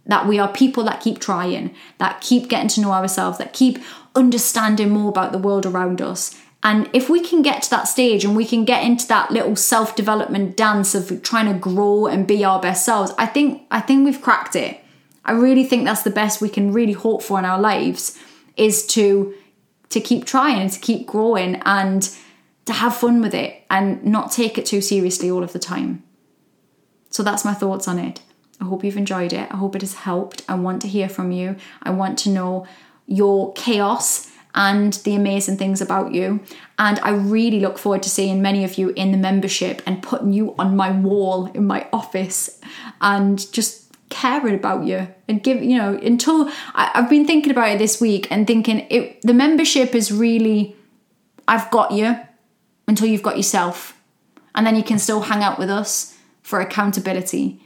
That 0.05 0.27
we 0.27 0.37
are 0.37 0.51
people 0.51 0.83
that 0.83 1.01
keep 1.01 1.19
trying, 1.19 1.73
that 1.97 2.21
keep 2.21 2.49
getting 2.49 2.67
to 2.69 2.81
know 2.81 2.91
ourselves, 2.91 3.39
that 3.39 3.53
keep 3.53 3.79
understanding 4.13 4.91
more 4.91 5.09
about 5.09 5.31
the 5.31 5.39
world 5.39 5.65
around 5.65 6.01
us, 6.01 6.39
and 6.65 6.89
if 6.93 7.11
we 7.11 7.21
can 7.21 7.43
get 7.43 7.61
to 7.61 7.69
that 7.69 7.83
stage 7.83 8.25
and 8.25 8.35
we 8.35 8.43
can 8.43 8.65
get 8.65 8.83
into 8.83 9.07
that 9.09 9.29
little 9.29 9.55
self-development 9.55 10.57
dance 10.57 10.95
of 10.95 11.21
trying 11.21 11.45
to 11.45 11.59
grow 11.59 12.07
and 12.07 12.25
be 12.25 12.43
our 12.43 12.59
best 12.59 12.83
selves, 12.83 13.13
I 13.19 13.27
think 13.27 13.67
I 13.69 13.79
think 13.79 14.03
we've 14.03 14.21
cracked 14.21 14.55
it. 14.55 14.83
I 15.23 15.33
really 15.33 15.63
think 15.63 15.85
that's 15.85 16.01
the 16.01 16.09
best 16.09 16.41
we 16.41 16.49
can 16.49 16.73
really 16.73 16.93
hope 16.93 17.21
for 17.21 17.37
in 17.37 17.45
our 17.45 17.59
lives 17.59 18.19
is 18.57 18.83
to 18.87 19.35
to 19.89 20.01
keep 20.01 20.25
trying 20.25 20.67
to 20.67 20.79
keep 20.79 21.05
growing 21.05 21.57
and 21.65 22.09
to 22.65 22.73
have 22.73 22.97
fun 22.97 23.21
with 23.21 23.35
it 23.35 23.63
and 23.69 24.03
not 24.03 24.31
take 24.31 24.57
it 24.57 24.65
too 24.65 24.81
seriously 24.81 25.29
all 25.29 25.43
of 25.43 25.53
the 25.53 25.59
time. 25.59 26.01
So 27.11 27.21
that's 27.21 27.45
my 27.45 27.53
thoughts 27.53 27.87
on 27.87 27.99
it. 27.99 28.21
I 28.59 28.63
hope 28.63 28.83
you've 28.83 28.97
enjoyed 28.97 29.33
it. 29.33 29.51
I 29.51 29.57
hope 29.57 29.75
it 29.75 29.83
has 29.83 29.93
helped. 29.93 30.41
I 30.49 30.55
want 30.55 30.81
to 30.81 30.87
hear 30.87 31.09
from 31.09 31.31
you. 31.31 31.57
I 31.83 31.91
want 31.91 32.17
to 32.19 32.29
know 32.31 32.65
your 33.05 33.53
chaos 33.53 34.31
and 34.55 34.93
the 35.03 35.15
amazing 35.15 35.57
things 35.57 35.81
about 35.81 36.13
you. 36.13 36.39
And 36.79 36.99
I 36.99 37.11
really 37.11 37.59
look 37.59 37.77
forward 37.77 38.03
to 38.03 38.09
seeing 38.09 38.41
many 38.41 38.63
of 38.63 38.77
you 38.77 38.89
in 38.91 39.11
the 39.11 39.17
membership 39.17 39.81
and 39.85 40.01
putting 40.01 40.33
you 40.33 40.55
on 40.57 40.75
my 40.75 40.91
wall 40.91 41.47
in 41.47 41.67
my 41.67 41.87
office 41.91 42.59
and 43.01 43.51
just 43.51 43.83
caring 44.09 44.55
about 44.55 44.85
you 44.85 45.07
and 45.27 45.43
give 45.43 45.61
you 45.61 45.77
know 45.77 45.97
until 45.97 46.49
I, 46.73 46.91
have 46.93 47.09
been 47.09 47.25
thinking 47.25 47.51
about 47.51 47.71
it 47.71 47.79
this 47.79 47.99
week 47.99 48.31
and 48.31 48.45
thinking 48.47 48.85
it 48.89 49.21
the 49.23 49.33
membership 49.33 49.93
is 49.93 50.11
really 50.11 50.75
I've 51.47 51.69
got 51.71 51.91
you 51.91 52.17
until 52.87 53.07
you've 53.07 53.23
got 53.23 53.35
yourself 53.35 53.99
and 54.53 54.65
then 54.65 54.75
you 54.75 54.83
can 54.83 54.99
still 54.99 55.21
hang 55.21 55.43
out 55.43 55.57
with 55.59 55.69
us 55.69 56.15
for 56.43 56.61
accountability 56.61 57.59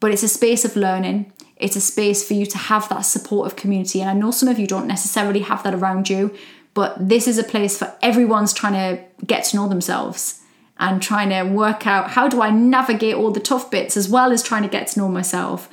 but 0.00 0.10
it's 0.10 0.22
a 0.22 0.28
space 0.28 0.64
of 0.64 0.76
learning 0.76 1.32
it's 1.58 1.76
a 1.76 1.80
space 1.80 2.26
for 2.26 2.34
you 2.34 2.46
to 2.46 2.58
have 2.58 2.88
that 2.88 3.00
supportive 3.00 3.56
community. 3.56 4.00
And 4.00 4.08
I 4.08 4.14
know 4.14 4.30
some 4.30 4.48
of 4.48 4.58
you 4.58 4.66
don't 4.66 4.86
necessarily 4.86 5.40
have 5.40 5.62
that 5.64 5.74
around 5.74 6.08
you, 6.08 6.34
but 6.72 7.08
this 7.08 7.26
is 7.26 7.38
a 7.38 7.44
place 7.44 7.76
for 7.76 7.92
everyone's 8.00 8.52
trying 8.52 8.74
to 8.74 9.02
get 9.26 9.44
to 9.44 9.56
know 9.56 9.68
themselves 9.68 10.40
and 10.78 11.02
trying 11.02 11.30
to 11.30 11.42
work 11.42 11.86
out 11.86 12.10
how 12.10 12.28
do 12.28 12.40
I 12.40 12.50
navigate 12.50 13.16
all 13.16 13.32
the 13.32 13.40
tough 13.40 13.70
bits 13.70 13.96
as 13.96 14.08
well 14.08 14.30
as 14.30 14.42
trying 14.42 14.62
to 14.62 14.68
get 14.68 14.86
to 14.88 15.00
know 15.00 15.08
myself. 15.08 15.68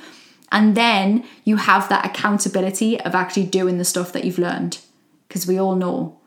And 0.50 0.76
then 0.76 1.24
you 1.44 1.56
have 1.56 1.88
that 1.88 2.04
accountability 2.04 3.00
of 3.00 3.14
actually 3.14 3.46
doing 3.46 3.78
the 3.78 3.84
stuff 3.84 4.12
that 4.12 4.24
you've 4.24 4.38
learned 4.38 4.78
because 5.28 5.46
we 5.46 5.58
all 5.58 5.76
know 5.76 6.18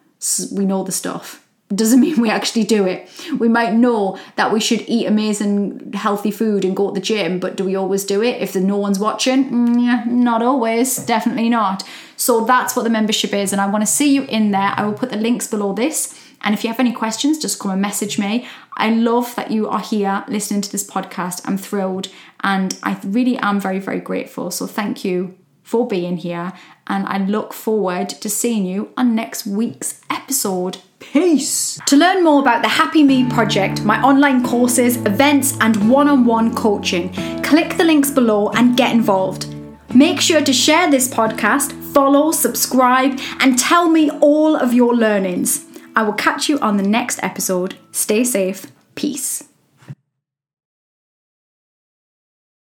we 0.52 0.66
know 0.66 0.84
the 0.84 0.92
stuff 0.92 1.46
doesn't 1.74 2.00
mean 2.00 2.20
we 2.20 2.30
actually 2.30 2.64
do 2.64 2.86
it. 2.88 3.08
We 3.38 3.48
might 3.48 3.74
know 3.74 4.18
that 4.38 4.52
we 4.52 4.60
should 4.60 4.82
eat 4.88 5.06
amazing, 5.06 5.94
healthy 5.94 6.32
food 6.32 6.66
and 6.66 6.76
go 6.76 6.88
to 6.88 6.94
the 6.94 7.00
gym, 7.00 7.40
but 7.40 7.56
do 7.56 7.64
we 7.64 7.76
always 7.76 8.04
do 8.04 8.24
it 8.24 8.42
if 8.42 8.56
no 8.56 8.78
one's 8.78 9.00
watching? 9.00 9.50
Mm, 9.52 9.84
yeah, 9.86 10.04
not 10.08 10.42
always, 10.42 10.98
definitely 10.98 11.50
not. 11.50 11.84
So 12.16 12.44
that's 12.44 12.76
what 12.76 12.84
the 12.84 12.90
membership 12.90 13.34
is, 13.34 13.54
and 13.54 13.62
I 13.62 13.68
want 13.68 13.82
to 13.84 13.92
see 13.92 14.14
you 14.14 14.24
in 14.24 14.52
there. 14.52 14.74
I 14.76 14.84
will 14.86 14.94
put 14.94 15.10
the 15.10 15.18
links 15.18 15.48
below 15.48 15.74
this 15.74 16.20
And 16.42 16.54
if 16.54 16.64
you 16.64 16.70
have 16.70 16.80
any 16.80 16.94
questions, 16.94 17.38
just 17.38 17.60
come 17.60 17.72
and 17.72 17.82
message 17.82 18.18
me. 18.18 18.48
I 18.78 18.90
love 18.92 19.36
that 19.36 19.52
you 19.52 19.68
are 19.68 19.82
here 19.82 20.24
listening 20.28 20.62
to 20.62 20.72
this 20.72 20.90
podcast. 20.90 21.42
I'm 21.46 21.58
thrilled 21.58 22.08
and 22.42 22.78
I 22.84 23.00
really 23.04 23.38
am 23.38 23.60
very, 23.60 23.80
very 23.80 24.00
grateful. 24.00 24.52
So 24.52 24.66
thank 24.66 25.04
you 25.04 25.38
for 25.64 25.88
being 25.88 26.18
here. 26.18 26.54
And 26.88 27.06
I 27.08 27.18
look 27.18 27.54
forward 27.54 28.10
to 28.10 28.30
seeing 28.30 28.66
you 28.66 28.92
on 28.96 29.16
next 29.16 29.46
week's 29.46 30.02
episode. 30.10 30.78
Peace! 31.00 31.80
To 31.88 31.96
learn 31.96 32.24
more 32.24 32.42
about 32.42 32.62
the 32.62 32.68
Happy 32.68 33.04
Me 33.04 33.28
Project, 33.30 33.84
my 33.84 34.02
online 34.02 34.44
courses, 34.44 34.98
events, 34.98 35.58
and 35.62 35.90
one 35.90 36.08
on 36.08 36.26
one 36.26 36.54
coaching, 36.54 37.12
click 37.42 37.78
the 37.78 37.84
links 37.84 38.12
below 38.12 38.50
and 38.50 38.78
get 38.78 38.94
involved. 38.94 39.48
Make 39.96 40.22
sure 40.22 40.42
to 40.42 40.54
share 40.54 40.92
this 40.92 41.08
podcast, 41.08 41.72
follow, 41.94 42.32
subscribe, 42.32 43.20
and 43.40 43.58
tell 43.58 43.90
me 43.90 44.12
all 44.22 44.56
of 44.56 44.74
your 44.74 44.96
learnings. 44.96 45.66
I 45.96 46.04
will 46.04 46.14
catch 46.14 46.48
you 46.48 46.60
on 46.60 46.78
the 46.78 46.84
next 46.84 47.24
episode. 47.24 47.78
Stay 47.92 48.24
safe. 48.24 48.68
Peace. 48.96 49.49